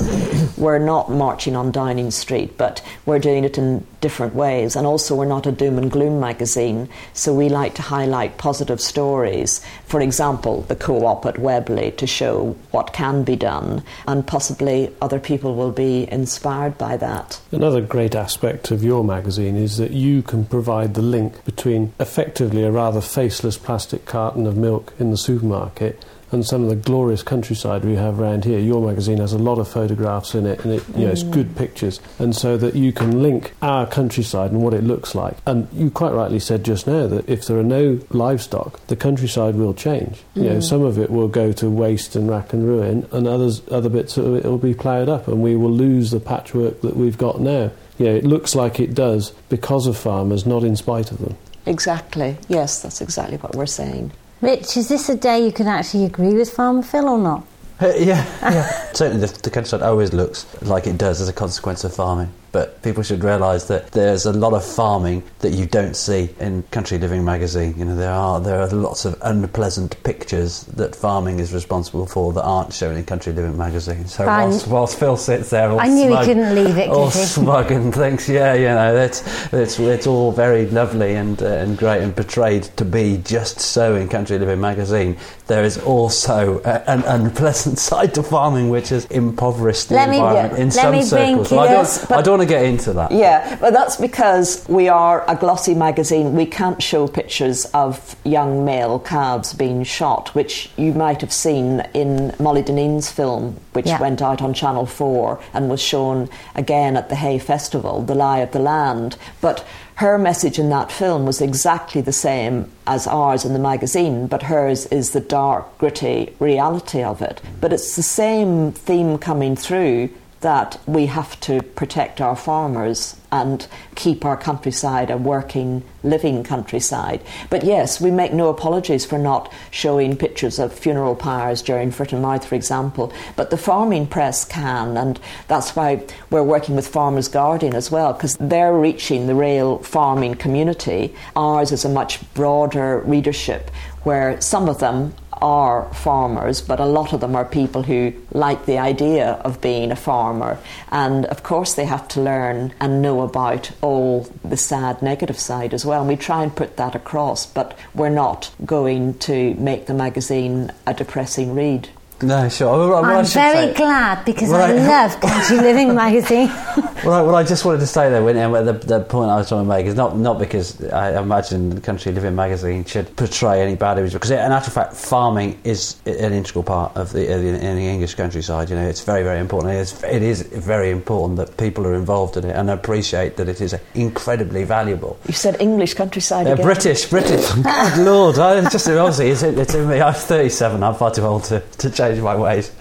we're 0.56 0.78
not 0.78 1.10
marching 1.10 1.54
on 1.54 1.70
Downing 1.70 2.10
Street, 2.10 2.56
but 2.58 2.82
we're 3.04 3.18
doing 3.18 3.44
it 3.44 3.58
in 3.58 3.86
different 4.00 4.15
ways. 4.34 4.76
And 4.76 4.86
also, 4.86 5.14
we're 5.14 5.26
not 5.26 5.46
a 5.46 5.52
doom 5.52 5.78
and 5.78 5.90
gloom 5.90 6.20
magazine, 6.20 6.88
so 7.12 7.34
we 7.34 7.48
like 7.48 7.74
to 7.74 7.82
highlight 7.82 8.38
positive 8.38 8.80
stories. 8.80 9.64
For 9.86 10.00
example, 10.00 10.62
the 10.62 10.76
co 10.76 11.04
op 11.06 11.26
at 11.26 11.36
Weobley 11.36 11.96
to 11.96 12.06
show 12.06 12.56
what 12.70 12.92
can 12.92 13.24
be 13.24 13.36
done, 13.36 13.82
and 14.06 14.26
possibly 14.26 14.94
other 15.00 15.18
people 15.18 15.54
will 15.54 15.72
be 15.72 16.10
inspired 16.10 16.78
by 16.78 16.96
that. 16.96 17.40
Another 17.52 17.80
great 17.80 18.14
aspect 18.14 18.70
of 18.70 18.82
your 18.82 19.04
magazine 19.04 19.56
is 19.56 19.76
that 19.76 19.90
you 19.90 20.22
can 20.22 20.44
provide 20.44 20.94
the 20.94 21.02
link 21.02 21.44
between 21.44 21.92
effectively 22.00 22.64
a 22.64 22.70
rather 22.70 23.00
faceless 23.00 23.58
plastic 23.58 24.06
carton 24.06 24.46
of 24.46 24.56
milk 24.56 24.94
in 24.98 25.10
the 25.10 25.16
supermarket 25.16 26.04
and 26.32 26.44
some 26.46 26.62
of 26.62 26.68
the 26.68 26.76
glorious 26.76 27.22
countryside 27.22 27.84
we 27.84 27.94
have 27.94 28.20
around 28.20 28.44
here. 28.44 28.58
Your 28.58 28.86
magazine 28.86 29.18
has 29.18 29.32
a 29.32 29.38
lot 29.38 29.58
of 29.58 29.68
photographs 29.68 30.34
in 30.34 30.46
it, 30.46 30.64
and 30.64 30.74
it, 30.74 30.88
you 30.96 31.06
know, 31.06 31.12
it's 31.12 31.22
good 31.22 31.50
mm. 31.50 31.56
pictures, 31.56 32.00
and 32.18 32.34
so 32.34 32.56
that 32.56 32.74
you 32.74 32.92
can 32.92 33.22
link 33.22 33.54
our 33.62 33.86
countryside 33.86 34.50
and 34.50 34.62
what 34.62 34.74
it 34.74 34.84
looks 34.84 35.14
like. 35.14 35.36
And 35.46 35.68
you 35.72 35.90
quite 35.90 36.12
rightly 36.12 36.38
said 36.38 36.64
just 36.64 36.86
now 36.86 37.06
that 37.06 37.28
if 37.28 37.46
there 37.46 37.58
are 37.58 37.64
no 37.64 38.00
livestock, 38.10 38.84
the 38.86 38.96
countryside 38.96 39.54
will 39.54 39.74
change. 39.74 40.22
Mm. 40.34 40.42
You 40.42 40.42
know, 40.44 40.56
mm. 40.56 40.62
some 40.62 40.82
of 40.82 40.98
it 40.98 41.10
will 41.10 41.28
go 41.28 41.52
to 41.52 41.70
waste 41.70 42.16
and 42.16 42.28
rack 42.28 42.52
and 42.52 42.66
ruin, 42.66 43.06
and 43.12 43.26
others, 43.26 43.62
other 43.70 43.88
bits 43.88 44.16
of 44.16 44.34
it 44.34 44.44
will 44.44 44.58
be 44.58 44.74
ploughed 44.74 45.08
up, 45.08 45.28
and 45.28 45.42
we 45.42 45.56
will 45.56 45.72
lose 45.72 46.10
the 46.10 46.20
patchwork 46.20 46.80
that 46.82 46.96
we've 46.96 47.18
got 47.18 47.40
now. 47.40 47.70
You 47.98 48.06
know, 48.06 48.14
it 48.14 48.24
looks 48.24 48.54
like 48.54 48.78
it 48.78 48.94
does 48.94 49.30
because 49.48 49.86
of 49.86 49.96
farmers, 49.96 50.44
not 50.44 50.64
in 50.64 50.76
spite 50.76 51.10
of 51.10 51.18
them. 51.18 51.36
Exactly. 51.64 52.36
Yes, 52.48 52.82
that's 52.82 53.00
exactly 53.00 53.38
what 53.38 53.54
we're 53.54 53.66
saying. 53.66 54.12
Rich, 54.40 54.76
is 54.76 54.88
this 54.88 55.08
a 55.08 55.16
day 55.16 55.44
you 55.44 55.52
can 55.52 55.66
actually 55.66 56.04
agree 56.04 56.34
with 56.34 56.50
Farmer 56.50 56.82
Phil 56.82 57.08
or 57.08 57.18
not? 57.18 57.46
Uh, 57.80 57.88
yeah, 57.96 58.24
yeah. 58.42 58.68
Certainly, 58.92 59.26
the, 59.26 59.42
the 59.42 59.50
countryside 59.50 59.82
always 59.82 60.12
looks 60.12 60.46
like 60.62 60.86
it 60.86 60.98
does 60.98 61.20
as 61.20 61.28
a 61.28 61.32
consequence 61.32 61.84
of 61.84 61.94
farming 61.94 62.32
but 62.56 62.82
people 62.82 63.02
should 63.02 63.22
realise 63.22 63.64
that 63.64 63.88
there's 63.88 64.24
a 64.24 64.32
lot 64.32 64.54
of 64.54 64.64
farming 64.64 65.22
that 65.40 65.50
you 65.50 65.66
don't 65.66 65.94
see 65.94 66.30
in 66.40 66.62
Country 66.70 66.96
Living 66.96 67.22
magazine. 67.22 67.74
You 67.76 67.84
know, 67.84 67.94
there 67.94 68.10
are 68.10 68.40
there 68.40 68.62
are 68.62 68.68
lots 68.68 69.04
of 69.04 69.14
unpleasant 69.20 70.02
pictures 70.04 70.62
that 70.80 70.96
farming 70.96 71.38
is 71.38 71.52
responsible 71.52 72.06
for 72.06 72.32
that 72.32 72.42
aren't 72.44 72.72
shown 72.72 72.96
in 72.96 73.04
Country 73.04 73.34
Living 73.34 73.58
magazine. 73.58 74.06
So 74.06 74.24
whilst, 74.24 74.68
whilst, 74.68 74.98
Phil 74.98 75.18
sits 75.18 75.50
there, 75.50 75.68
all 75.68 75.78
I 75.78 75.88
knew 75.88 76.08
smug, 76.08 76.20
he 76.20 76.32
couldn't 76.32 76.54
leave 76.54 76.78
it. 76.78 76.88
All 76.88 77.10
smug 77.34 77.70
and 77.72 77.94
thinks, 77.94 78.26
yeah, 78.26 78.54
you 78.54 78.68
know, 78.68 78.96
it's 78.96 79.20
it's 79.52 79.78
it's 79.78 80.06
all 80.06 80.32
very 80.32 80.64
lovely 80.70 81.14
and 81.14 81.42
uh, 81.42 81.46
and 81.62 81.76
great 81.76 82.00
and 82.00 82.16
portrayed 82.16 82.62
to 82.78 82.86
be 82.86 83.18
just 83.18 83.60
so 83.60 83.96
in 83.96 84.08
Country 84.08 84.38
Living 84.38 84.62
magazine. 84.62 85.18
There 85.46 85.62
is 85.62 85.76
also 85.76 86.62
a, 86.64 86.90
an 86.90 87.02
unpleasant 87.04 87.78
side 87.90 88.14
to 88.14 88.22
farming, 88.22 88.70
which 88.70 88.88
has 88.88 89.04
impoverished 89.06 89.90
the 89.90 89.96
let 89.96 90.08
environment 90.08 90.54
me, 90.54 90.60
in 90.62 90.70
some 90.70 91.02
circles. 91.02 91.52
I 91.52 91.66
don't, 91.66 92.10
I 92.12 92.22
don't 92.22 92.45
get 92.46 92.64
into 92.64 92.92
that. 92.94 93.12
Yeah, 93.12 93.56
but 93.60 93.72
that's 93.72 93.96
because 93.96 94.64
we 94.68 94.88
are 94.88 95.24
a 95.28 95.36
glossy 95.36 95.74
magazine. 95.74 96.34
We 96.34 96.46
can't 96.46 96.82
show 96.82 97.08
pictures 97.08 97.64
of 97.66 98.16
young 98.24 98.64
male 98.64 98.98
calves 98.98 99.52
being 99.52 99.84
shot, 99.84 100.34
which 100.34 100.70
you 100.76 100.92
might 100.92 101.20
have 101.20 101.32
seen 101.32 101.80
in 101.94 102.34
Molly 102.38 102.62
Dineen's 102.62 103.10
film, 103.10 103.58
which 103.72 103.86
yeah. 103.86 104.00
went 104.00 104.22
out 104.22 104.42
on 104.42 104.54
Channel 104.54 104.86
4 104.86 105.40
and 105.54 105.68
was 105.68 105.80
shown 105.80 106.28
again 106.54 106.96
at 106.96 107.08
the 107.08 107.16
Hay 107.16 107.38
Festival, 107.38 108.02
The 108.02 108.14
Lie 108.14 108.38
of 108.38 108.52
the 108.52 108.58
Land. 108.58 109.16
But 109.40 109.66
her 109.96 110.18
message 110.18 110.58
in 110.58 110.68
that 110.68 110.92
film 110.92 111.24
was 111.24 111.40
exactly 111.40 112.02
the 112.02 112.12
same 112.12 112.70
as 112.86 113.06
ours 113.06 113.46
in 113.46 113.54
the 113.54 113.58
magazine, 113.58 114.26
but 114.26 114.42
hers 114.42 114.84
is 114.86 115.10
the 115.10 115.20
dark, 115.20 115.78
gritty 115.78 116.34
reality 116.38 117.02
of 117.02 117.22
it. 117.22 117.40
But 117.62 117.72
it's 117.72 117.96
the 117.96 118.02
same 118.02 118.72
theme 118.72 119.16
coming 119.16 119.56
through 119.56 120.10
that 120.40 120.78
we 120.86 121.06
have 121.06 121.38
to 121.40 121.62
protect 121.62 122.20
our 122.20 122.36
farmers 122.36 123.16
and 123.32 123.66
keep 123.94 124.24
our 124.24 124.36
countryside 124.36 125.10
a 125.10 125.16
working, 125.16 125.82
living 126.02 126.44
countryside. 126.44 127.20
But 127.50 127.64
yes, 127.64 128.00
we 128.00 128.10
make 128.10 128.32
no 128.32 128.48
apologies 128.48 129.04
for 129.04 129.18
not 129.18 129.52
showing 129.70 130.16
pictures 130.16 130.58
of 130.58 130.72
funeral 130.72 131.16
pyres 131.16 131.62
during 131.62 131.90
Foot 131.90 132.12
and 132.12 132.22
Mouth, 132.22 132.44
for 132.44 132.54
example. 132.54 133.12
But 133.34 133.50
the 133.50 133.56
farming 133.56 134.06
press 134.08 134.44
can, 134.44 134.96
and 134.96 135.18
that's 135.48 135.74
why 135.74 136.04
we're 136.30 136.42
working 136.42 136.76
with 136.76 136.86
Farmers 136.86 137.28
Guardian 137.28 137.74
as 137.74 137.90
well, 137.90 138.12
because 138.12 138.36
they're 138.36 138.76
reaching 138.76 139.26
the 139.26 139.34
real 139.34 139.78
farming 139.78 140.36
community. 140.36 141.14
Ours 141.34 141.72
is 141.72 141.84
a 141.84 141.88
much 141.88 142.20
broader 142.34 143.00
readership 143.00 143.70
where 144.04 144.40
some 144.40 144.68
of 144.68 144.78
them 144.78 145.14
are 145.42 145.92
farmers, 145.94 146.60
but 146.60 146.80
a 146.80 146.84
lot 146.84 147.12
of 147.12 147.20
them 147.20 147.36
are 147.36 147.44
people 147.44 147.82
who 147.82 148.12
like 148.32 148.66
the 148.66 148.78
idea 148.78 149.32
of 149.44 149.60
being 149.60 149.90
a 149.90 149.96
farmer. 149.96 150.58
And 150.90 151.26
of 151.26 151.42
course, 151.42 151.74
they 151.74 151.84
have 151.84 152.08
to 152.08 152.20
learn 152.20 152.72
and 152.80 153.02
know 153.02 153.20
about 153.22 153.70
all 153.82 154.28
the 154.44 154.56
sad 154.56 155.02
negative 155.02 155.38
side 155.38 155.74
as 155.74 155.84
well. 155.84 156.00
And 156.00 156.08
we 156.08 156.16
try 156.16 156.42
and 156.42 156.54
put 156.54 156.76
that 156.76 156.94
across, 156.94 157.46
but 157.46 157.78
we're 157.94 158.08
not 158.08 158.50
going 158.64 159.18
to 159.20 159.54
make 159.54 159.86
the 159.86 159.94
magazine 159.94 160.72
a 160.86 160.94
depressing 160.94 161.54
read. 161.54 161.88
No, 162.22 162.48
sure. 162.48 162.94
I'm 162.94 163.26
very 163.26 163.74
glad 163.74 164.24
because 164.24 164.50
I 164.50 164.72
love 164.72 165.20
Country 165.20 165.58
Living 165.58 165.94
magazine. 166.04 166.48
Well, 167.04 167.12
I, 167.12 167.22
what 167.22 167.34
I 167.34 167.44
just 167.44 167.64
wanted 167.64 167.80
to 167.80 167.86
say 167.86 168.10
there, 168.10 168.22
when, 168.22 168.36
the, 168.36 168.72
the 168.72 169.00
point 169.00 169.30
I 169.30 169.36
was 169.36 169.48
trying 169.48 169.64
to 169.64 169.68
make 169.68 169.86
is 169.86 169.94
not, 169.94 170.16
not 170.16 170.38
because 170.38 170.82
I 170.84 171.20
imagine 171.20 171.70
the 171.70 171.80
Country 171.80 172.12
Living 172.12 172.34
magazine 172.34 172.84
should 172.84 173.14
portray 173.16 173.62
any 173.62 173.76
bad 173.76 173.98
image, 173.98 174.12
because 174.12 174.30
in 174.30 174.38
actual 174.38 174.72
fact, 174.72 174.94
farming 174.94 175.58
is 175.64 175.96
an 176.06 176.32
integral 176.32 176.64
part 176.64 176.96
of 176.96 177.12
the, 177.12 177.30
in 177.30 177.76
the 177.76 177.86
English 177.86 178.14
countryside. 178.14 178.70
You 178.70 178.76
know, 178.76 178.86
it's 178.86 179.04
very, 179.04 179.22
very 179.22 179.40
important. 179.40 179.74
It 179.74 179.80
is, 179.80 180.02
it 180.04 180.22
is 180.22 180.42
very 180.42 180.90
important 180.90 181.36
that 181.38 181.56
people 181.56 181.86
are 181.86 181.94
involved 181.94 182.36
in 182.36 182.44
it 182.44 182.56
and 182.56 182.70
appreciate 182.70 183.36
that 183.36 183.48
it 183.48 183.60
is 183.60 183.76
incredibly 183.94 184.64
valuable. 184.64 185.18
You 185.26 185.34
said 185.34 185.60
English 185.60 185.94
countryside 185.94 186.46
uh, 186.46 186.52
again. 186.52 186.64
British, 186.64 187.06
British. 187.06 187.50
Good 187.52 187.98
Lord, 188.04 188.38
I 188.38 188.68
just 188.68 188.88
obviously 188.88 189.30
it's, 189.30 189.42
it's 189.42 189.74
in 189.74 189.88
me. 189.88 190.00
I'm 190.00 190.14
37. 190.14 190.82
I'm 190.82 190.94
far 190.94 191.10
too 191.10 191.22
old 191.22 191.44
to, 191.44 191.60
to 191.78 191.90
change 191.90 192.20
my 192.20 192.36
ways. 192.36 192.72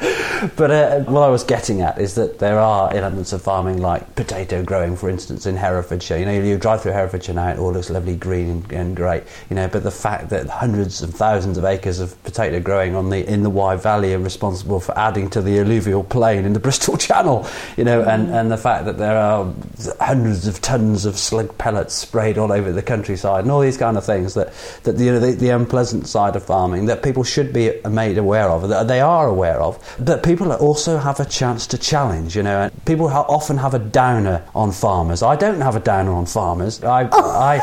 But 0.56 0.72
uh, 0.72 1.00
what 1.02 1.22
I 1.22 1.30
was 1.30 1.44
getting 1.44 1.82
at 1.82 2.00
is 2.00 2.16
that 2.16 2.40
there 2.40 2.60
are 2.60 2.94
elements 2.94 3.34
of 3.34 3.42
farming 3.42 3.82
like 3.82 4.16
potato 4.16 4.64
growing, 4.64 4.96
for 4.96 5.10
instance, 5.10 5.46
in 5.46 5.56
Herefordshire. 5.56 6.18
You 6.18 6.26
know, 6.26 6.34
you 6.34 6.58
drive 6.58 6.82
through 6.82 6.94
Herefordshire 6.94 7.36
now, 7.36 7.50
it 7.50 7.60
all 7.60 7.74
looks 7.74 7.90
lovely 7.90 8.16
green 8.16 8.50
and, 8.50 8.72
and 8.72 8.96
great. 8.96 9.24
You 9.50 9.56
know, 9.56 9.68
but 9.68 9.84
the 9.84 9.92
fact 9.92 10.30
that 10.30 10.48
hundreds 10.48 11.02
of 11.02 11.12
thousands 11.12 11.58
of 11.58 11.66
acres 11.66 12.00
of 12.00 12.22
potato 12.24 12.60
growing 12.60 12.96
on 12.96 13.10
the 13.10 13.26
in 13.26 13.44
the 13.44 13.50
Wye 13.50 13.76
Valley 13.76 14.14
are 14.14 14.20
responsible 14.20 14.80
for 14.80 14.98
adding 14.98 15.30
to 15.32 15.42
the 15.42 15.60
alluvial 15.60 16.04
plain 16.04 16.46
in 16.46 16.54
the 16.54 16.60
Bristol 16.66 16.98
Channel. 16.98 17.48
You 17.78 17.84
know, 17.84 18.02
and, 18.04 18.30
and 18.30 18.52
the 18.52 18.58
fact 18.58 18.86
that 18.86 18.98
there 18.98 19.18
are 19.18 19.54
hundreds 20.00 20.48
of 20.48 20.62
tons 20.62 21.06
of 21.06 21.18
slug 21.18 21.58
pellets 21.58 21.94
sprayed 21.94 22.38
all 22.38 22.52
over 22.52 22.72
the 22.72 22.84
countryside, 22.84 23.44
and 23.44 23.52
all 23.52 23.62
these 23.62 23.78
kind 23.78 23.98
of 23.98 24.06
things 24.06 24.34
that 24.34 24.54
that 24.84 24.98
you 24.98 25.12
know 25.12 25.20
the, 25.20 25.32
the 25.32 25.50
unpleasant 25.50 26.08
side 26.08 26.36
of 26.36 26.44
farming 26.44 26.86
that 26.88 27.04
people 27.04 27.24
should 27.24 27.54
be 27.54 27.80
made 27.90 28.18
aware 28.18 28.50
of, 28.50 28.68
that 28.70 28.88
they 28.88 29.02
are 29.02 29.28
aware 29.28 29.62
of, 29.62 29.78
but 30.00 30.15
people 30.24 30.52
also 30.54 30.98
have 30.98 31.20
a 31.20 31.26
chance 31.26 31.68
to 31.68 31.78
challenge. 31.78 32.36
You 32.36 32.44
know, 32.44 32.70
people 32.86 33.08
often 33.08 33.58
have 33.58 33.74
a 33.74 33.80
downer 33.80 34.44
on 34.54 34.72
farmers. 34.72 35.24
I 35.24 35.36
don't 35.36 35.62
have 35.62 35.76
a 35.76 35.80
downer 35.80 36.12
on 36.14 36.26
farmers. 36.26 36.84
I, 36.84 37.04
I, 37.04 37.58
I, 37.58 37.60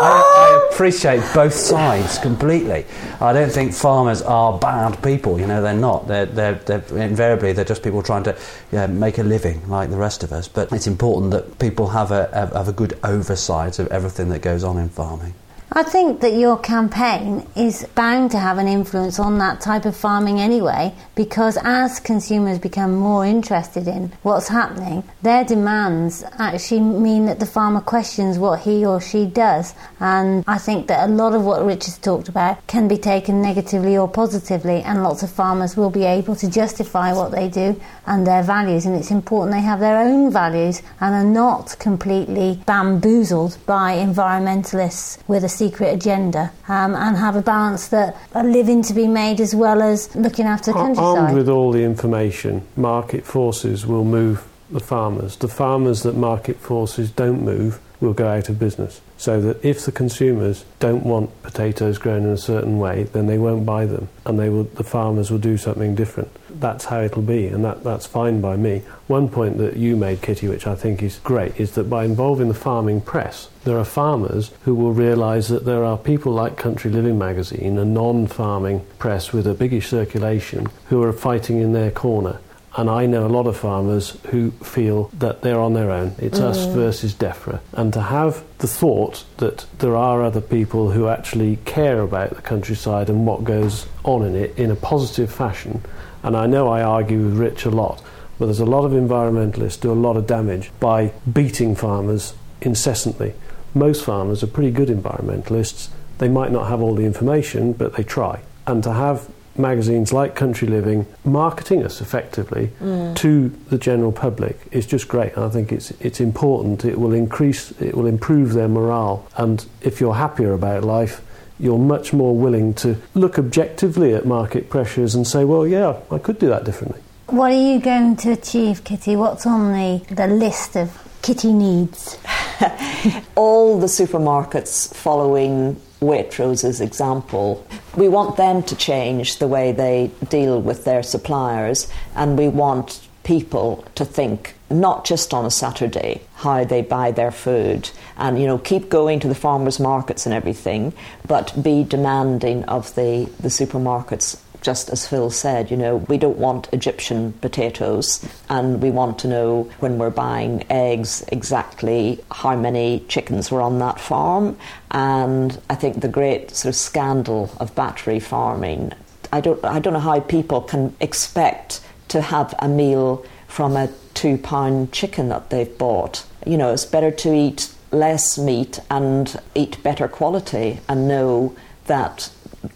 I, 0.00 0.68
appreciate 0.70 1.22
both 1.34 1.54
sides 1.54 2.18
completely. 2.18 2.84
I 3.20 3.32
don't 3.32 3.50
think 3.50 3.72
farmers 3.72 4.22
are 4.22 4.58
bad 4.58 5.02
people. 5.02 5.40
You 5.40 5.46
know, 5.46 5.62
they're 5.62 5.74
not. 5.74 6.08
They're, 6.08 6.26
they're, 6.26 6.54
they're 6.54 6.84
invariably 6.98 7.52
they're 7.52 7.64
just 7.64 7.82
people 7.82 8.02
trying 8.02 8.24
to 8.24 8.36
yeah, 8.72 8.86
make 8.86 9.18
a 9.18 9.22
living 9.22 9.68
like 9.68 9.90
the 9.90 9.96
rest 9.96 10.22
of 10.22 10.32
us. 10.32 10.48
But 10.48 10.72
it's 10.72 10.86
important 10.86 11.32
that 11.32 11.58
people 11.58 11.88
have 11.88 12.10
a, 12.10 12.28
have 12.32 12.68
a 12.68 12.72
good 12.72 12.98
oversight 13.02 13.78
of 13.78 13.88
everything 13.88 14.28
that 14.30 14.42
goes 14.42 14.64
on 14.64 14.78
in 14.78 14.88
farming. 14.88 15.34
I 15.70 15.82
think 15.82 16.22
that 16.22 16.32
your 16.32 16.58
campaign 16.58 17.46
is 17.54 17.86
bound 17.94 18.30
to 18.30 18.38
have 18.38 18.56
an 18.56 18.66
influence 18.66 19.18
on 19.18 19.36
that 19.38 19.60
type 19.60 19.84
of 19.84 19.94
farming 19.94 20.40
anyway, 20.40 20.94
because 21.14 21.58
as 21.62 22.00
consumers 22.00 22.58
become 22.58 22.96
more 22.96 23.26
interested 23.26 23.86
in 23.86 24.10
what's 24.22 24.48
happening, 24.48 25.04
their 25.20 25.44
demands 25.44 26.24
actually 26.38 26.80
mean 26.80 27.26
that 27.26 27.38
the 27.38 27.46
farmer 27.46 27.82
questions 27.82 28.38
what 28.38 28.60
he 28.60 28.86
or 28.86 28.98
she 28.98 29.26
does. 29.26 29.74
And 30.00 30.42
I 30.48 30.56
think 30.56 30.86
that 30.88 31.06
a 31.06 31.12
lot 31.12 31.34
of 31.34 31.44
what 31.44 31.64
Richard's 31.64 31.98
talked 31.98 32.30
about 32.30 32.66
can 32.66 32.88
be 32.88 32.96
taken 32.96 33.42
negatively 33.42 33.96
or 33.96 34.08
positively, 34.08 34.82
and 34.82 35.02
lots 35.02 35.22
of 35.22 35.30
farmers 35.30 35.76
will 35.76 35.90
be 35.90 36.04
able 36.04 36.34
to 36.36 36.50
justify 36.50 37.12
what 37.12 37.30
they 37.30 37.48
do 37.50 37.78
and 38.06 38.26
their 38.26 38.42
values. 38.42 38.86
And 38.86 38.96
it's 38.96 39.10
important 39.10 39.54
they 39.54 39.60
have 39.60 39.80
their 39.80 39.98
own 39.98 40.32
values 40.32 40.80
and 40.98 41.14
are 41.14 41.30
not 41.30 41.76
completely 41.78 42.58
bamboozled 42.64 43.58
by 43.66 43.96
environmentalists 43.98 45.18
with 45.28 45.44
a 45.44 45.57
secret 45.58 45.92
agenda 45.92 46.52
um, 46.68 46.94
and 46.94 47.16
have 47.16 47.36
a 47.36 47.42
balance 47.42 47.88
that 47.88 48.16
a 48.32 48.44
living 48.44 48.82
to 48.82 48.94
be 48.94 49.06
made 49.06 49.40
as 49.40 49.54
well 49.54 49.82
as 49.82 50.14
looking 50.14 50.46
after 50.46 50.72
the 50.72 50.78
countryside. 50.78 51.18
Armed 51.18 51.36
with 51.36 51.48
all 51.48 51.72
the 51.72 51.82
information, 51.82 52.66
market 52.76 53.24
forces 53.24 53.86
will 53.86 54.04
move 54.04 54.46
the 54.70 54.80
farmers. 54.80 55.36
The 55.36 55.48
farmers 55.48 56.02
that 56.02 56.14
market 56.14 56.56
forces 56.58 57.10
don't 57.10 57.42
move 57.42 57.80
will 58.00 58.12
go 58.12 58.28
out 58.28 58.48
of 58.48 58.58
business. 58.58 59.00
So 59.16 59.40
that 59.40 59.64
if 59.64 59.84
the 59.84 59.92
consumers 59.92 60.64
don't 60.78 61.04
want 61.04 61.42
potatoes 61.42 61.98
grown 61.98 62.22
in 62.22 62.30
a 62.30 62.36
certain 62.36 62.78
way, 62.78 63.04
then 63.04 63.26
they 63.26 63.38
won't 63.38 63.66
buy 63.66 63.86
them, 63.86 64.08
and 64.24 64.38
they 64.38 64.48
will, 64.48 64.64
the 64.64 64.84
farmers 64.84 65.30
will 65.30 65.38
do 65.38 65.56
something 65.56 65.96
different. 65.96 66.30
That's 66.50 66.86
how 66.86 67.00
it'll 67.00 67.22
be, 67.22 67.46
and 67.46 67.64
that, 67.64 67.84
that's 67.84 68.06
fine 68.06 68.40
by 68.40 68.56
me. 68.56 68.82
One 69.06 69.28
point 69.28 69.58
that 69.58 69.76
you 69.76 69.96
made, 69.96 70.22
Kitty, 70.22 70.48
which 70.48 70.66
I 70.66 70.74
think 70.74 71.02
is 71.02 71.18
great, 71.20 71.58
is 71.58 71.72
that 71.72 71.90
by 71.90 72.04
involving 72.04 72.48
the 72.48 72.54
farming 72.54 73.02
press, 73.02 73.48
there 73.64 73.78
are 73.78 73.84
farmers 73.84 74.50
who 74.62 74.74
will 74.74 74.92
realise 74.92 75.48
that 75.48 75.64
there 75.64 75.84
are 75.84 75.98
people 75.98 76.32
like 76.32 76.56
Country 76.56 76.90
Living 76.90 77.18
magazine, 77.18 77.78
a 77.78 77.84
non-farming 77.84 78.84
press 78.98 79.32
with 79.32 79.46
a 79.46 79.54
biggish 79.54 79.88
circulation, 79.88 80.66
who 80.86 81.02
are 81.02 81.12
fighting 81.12 81.60
in 81.60 81.72
their 81.72 81.90
corner 81.90 82.38
and 82.78 82.88
I 82.88 83.06
know 83.06 83.26
a 83.26 83.28
lot 83.28 83.48
of 83.48 83.56
farmers 83.56 84.16
who 84.30 84.52
feel 84.52 85.10
that 85.14 85.42
they're 85.42 85.58
on 85.58 85.74
their 85.74 85.90
own. 85.90 86.14
It's 86.18 86.38
mm. 86.38 86.44
us 86.44 86.64
versus 86.66 87.12
DEFRA. 87.12 87.58
And 87.72 87.92
to 87.92 88.00
have 88.00 88.44
the 88.58 88.68
thought 88.68 89.24
that 89.38 89.66
there 89.80 89.96
are 89.96 90.22
other 90.22 90.40
people 90.40 90.92
who 90.92 91.08
actually 91.08 91.56
care 91.64 92.00
about 92.00 92.36
the 92.36 92.42
countryside 92.42 93.10
and 93.10 93.26
what 93.26 93.42
goes 93.42 93.86
on 94.04 94.24
in 94.24 94.36
it 94.36 94.56
in 94.56 94.70
a 94.70 94.76
positive 94.76 95.32
fashion. 95.32 95.82
And 96.22 96.36
I 96.36 96.46
know 96.46 96.68
I 96.68 96.82
argue 96.82 97.24
with 97.24 97.36
Rich 97.36 97.64
a 97.64 97.70
lot, 97.70 98.02
but 98.38 98.46
there's 98.46 98.60
a 98.60 98.66
lot 98.66 98.84
of 98.84 98.92
environmentalists 98.92 99.80
do 99.80 99.92
a 99.92 99.94
lot 99.94 100.16
of 100.16 100.26
damage 100.26 100.70
by 100.80 101.12
beating 101.32 101.74
farmers 101.74 102.34
incessantly. 102.60 103.34
Most 103.74 104.04
farmers 104.04 104.42
are 104.42 104.48
pretty 104.48 104.70
good 104.70 104.88
environmentalists. 104.88 105.88
They 106.18 106.28
might 106.28 106.50
not 106.50 106.68
have 106.68 106.80
all 106.80 106.94
the 106.94 107.04
information, 107.04 107.72
but 107.72 107.94
they 107.94 108.02
try. 108.02 108.40
And 108.66 108.82
to 108.82 108.92
have 108.92 109.28
magazines 109.58 110.12
like 110.12 110.34
Country 110.34 110.68
Living 110.68 111.06
marketing 111.24 111.82
us 111.82 112.00
effectively 112.00 112.70
mm. 112.80 113.14
to 113.16 113.48
the 113.70 113.78
general 113.78 114.12
public 114.12 114.58
is 114.70 114.86
just 114.86 115.08
great. 115.08 115.34
And 115.34 115.44
I 115.44 115.48
think 115.48 115.72
it's 115.72 115.90
it's 116.00 116.20
important. 116.20 116.84
It 116.84 116.98
will 116.98 117.12
increase, 117.12 117.72
it 117.80 117.96
will 117.96 118.06
improve 118.06 118.52
their 118.52 118.68
morale. 118.68 119.26
And 119.36 119.64
if 119.80 120.00
you're 120.00 120.14
happier 120.14 120.52
about 120.52 120.84
life, 120.84 121.20
you're 121.58 121.78
much 121.78 122.12
more 122.12 122.36
willing 122.36 122.74
to 122.74 122.96
look 123.14 123.38
objectively 123.38 124.14
at 124.14 124.24
market 124.24 124.70
pressures 124.70 125.14
and 125.14 125.26
say, 125.26 125.44
well, 125.44 125.66
yeah, 125.66 125.98
I 126.10 126.18
could 126.18 126.38
do 126.38 126.48
that 126.48 126.64
differently. 126.64 127.00
What 127.26 127.52
are 127.52 127.72
you 127.72 127.80
going 127.80 128.16
to 128.16 128.32
achieve, 128.32 128.84
Kitty? 128.84 129.16
What's 129.16 129.44
on 129.46 129.72
the, 129.72 130.14
the 130.14 130.26
list 130.28 130.76
of 130.76 130.96
Kitty 131.20 131.52
needs? 131.52 132.18
All 133.34 133.78
the 133.78 133.86
supermarkets 133.86 134.94
following 134.94 135.80
Waitrose's 136.00 136.80
example, 136.80 137.66
we 137.96 138.08
want 138.08 138.36
them 138.36 138.62
to 138.62 138.76
change 138.76 139.38
the 139.38 139.48
way 139.48 139.72
they 139.72 140.10
deal 140.28 140.60
with 140.62 140.84
their 140.84 141.02
suppliers, 141.02 141.90
and 142.14 142.38
we 142.38 142.48
want 142.48 143.07
people 143.28 143.84
to 143.94 144.06
think 144.06 144.54
not 144.70 145.04
just 145.04 145.34
on 145.34 145.44
a 145.44 145.50
Saturday 145.50 146.18
how 146.36 146.64
they 146.64 146.80
buy 146.80 147.10
their 147.10 147.30
food 147.30 147.90
and 148.16 148.40
you 148.40 148.46
know 148.46 148.56
keep 148.56 148.88
going 148.88 149.20
to 149.20 149.28
the 149.28 149.34
farmers 149.34 149.78
markets 149.78 150.24
and 150.24 150.34
everything 150.34 150.94
but 151.26 151.52
be 151.62 151.84
demanding 151.84 152.64
of 152.64 152.94
the 152.94 153.30
the 153.38 153.50
supermarkets 153.50 154.40
just 154.60 154.90
as 154.90 155.06
Phil 155.06 155.30
said, 155.30 155.70
you 155.70 155.76
know, 155.76 155.98
we 156.08 156.18
don't 156.18 156.36
want 156.36 156.68
Egyptian 156.72 157.32
potatoes 157.34 158.26
and 158.48 158.82
we 158.82 158.90
want 158.90 159.20
to 159.20 159.28
know 159.28 159.70
when 159.78 159.98
we're 159.98 160.10
buying 160.10 160.64
eggs 160.68 161.24
exactly 161.28 162.18
how 162.32 162.56
many 162.56 163.04
chickens 163.06 163.52
were 163.52 163.62
on 163.62 163.78
that 163.78 164.00
farm. 164.00 164.56
And 164.90 165.60
I 165.70 165.76
think 165.76 166.00
the 166.00 166.08
great 166.08 166.56
sort 166.56 166.70
of 166.70 166.76
scandal 166.76 167.52
of 167.60 167.72
battery 167.76 168.18
farming, 168.18 168.92
I 169.32 169.40
don't, 169.40 169.64
I 169.64 169.78
don't 169.78 169.92
know 169.92 170.00
how 170.00 170.18
people 170.18 170.60
can 170.62 170.92
expect 171.00 171.80
to 172.08 172.20
have 172.20 172.54
a 172.58 172.68
meal 172.68 173.24
from 173.46 173.76
a 173.76 173.88
two 174.14 174.38
pound 174.38 174.92
chicken 174.92 175.28
that 175.28 175.50
they've 175.50 175.78
bought. 175.78 176.24
You 176.46 176.56
know, 176.56 176.72
it's 176.72 176.84
better 176.84 177.10
to 177.10 177.34
eat 177.34 177.72
less 177.90 178.38
meat 178.38 178.80
and 178.90 179.40
eat 179.54 179.82
better 179.82 180.08
quality 180.08 180.80
and 180.88 181.08
know 181.08 181.56
that 181.86 182.30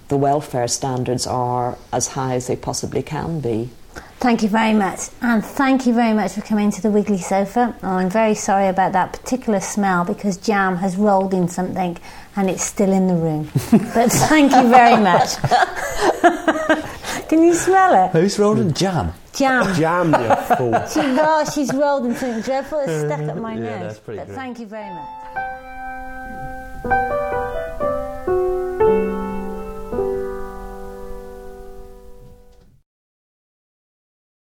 the 0.08 0.16
welfare 0.16 0.68
standards 0.68 1.26
are 1.26 1.76
as 1.92 2.08
high 2.08 2.34
as 2.34 2.46
they 2.46 2.56
possibly 2.56 3.02
can 3.02 3.40
be. 3.40 3.70
Thank 4.22 4.44
you 4.44 4.48
very 4.48 4.72
much, 4.72 5.08
and 5.20 5.44
thank 5.44 5.84
you 5.84 5.92
very 5.92 6.14
much 6.14 6.34
for 6.34 6.42
coming 6.42 6.70
to 6.70 6.80
the 6.80 6.90
Wiggly 6.90 7.18
Sofa. 7.18 7.74
Oh, 7.82 7.88
I'm 7.88 8.08
very 8.08 8.36
sorry 8.36 8.68
about 8.68 8.92
that 8.92 9.12
particular 9.12 9.58
smell 9.58 10.04
because 10.04 10.36
jam 10.36 10.76
has 10.76 10.96
rolled 10.96 11.34
in 11.34 11.48
something 11.48 11.98
and 12.36 12.48
it's 12.48 12.62
still 12.62 12.92
in 12.92 13.08
the 13.08 13.16
room. 13.16 13.50
but 13.94 14.12
thank 14.12 14.52
you 14.52 14.68
very 14.68 15.02
much. 15.02 15.34
Can 17.32 17.42
you 17.44 17.54
smell 17.54 18.04
it? 18.04 18.10
Who's 18.10 18.38
rolled 18.38 18.58
in 18.58 18.74
jam? 18.74 19.14
Jam. 19.32 19.74
Jam, 19.74 20.12
you 20.12 20.36
fool. 20.54 20.72
She, 20.92 21.00
oh, 21.00 21.50
she's 21.50 21.72
rolled 21.72 22.04
in 22.04 22.14
something 22.14 22.42
dreadful. 22.42 22.80
It's 22.80 23.06
stuck 23.06 23.26
up 23.26 23.38
my 23.38 23.54
yeah, 23.54 23.84
nose. 23.84 23.98
but 24.04 24.16
good. 24.16 24.28
thank 24.34 24.60
you 24.60 24.66
very 24.66 24.90
much. 26.84 27.38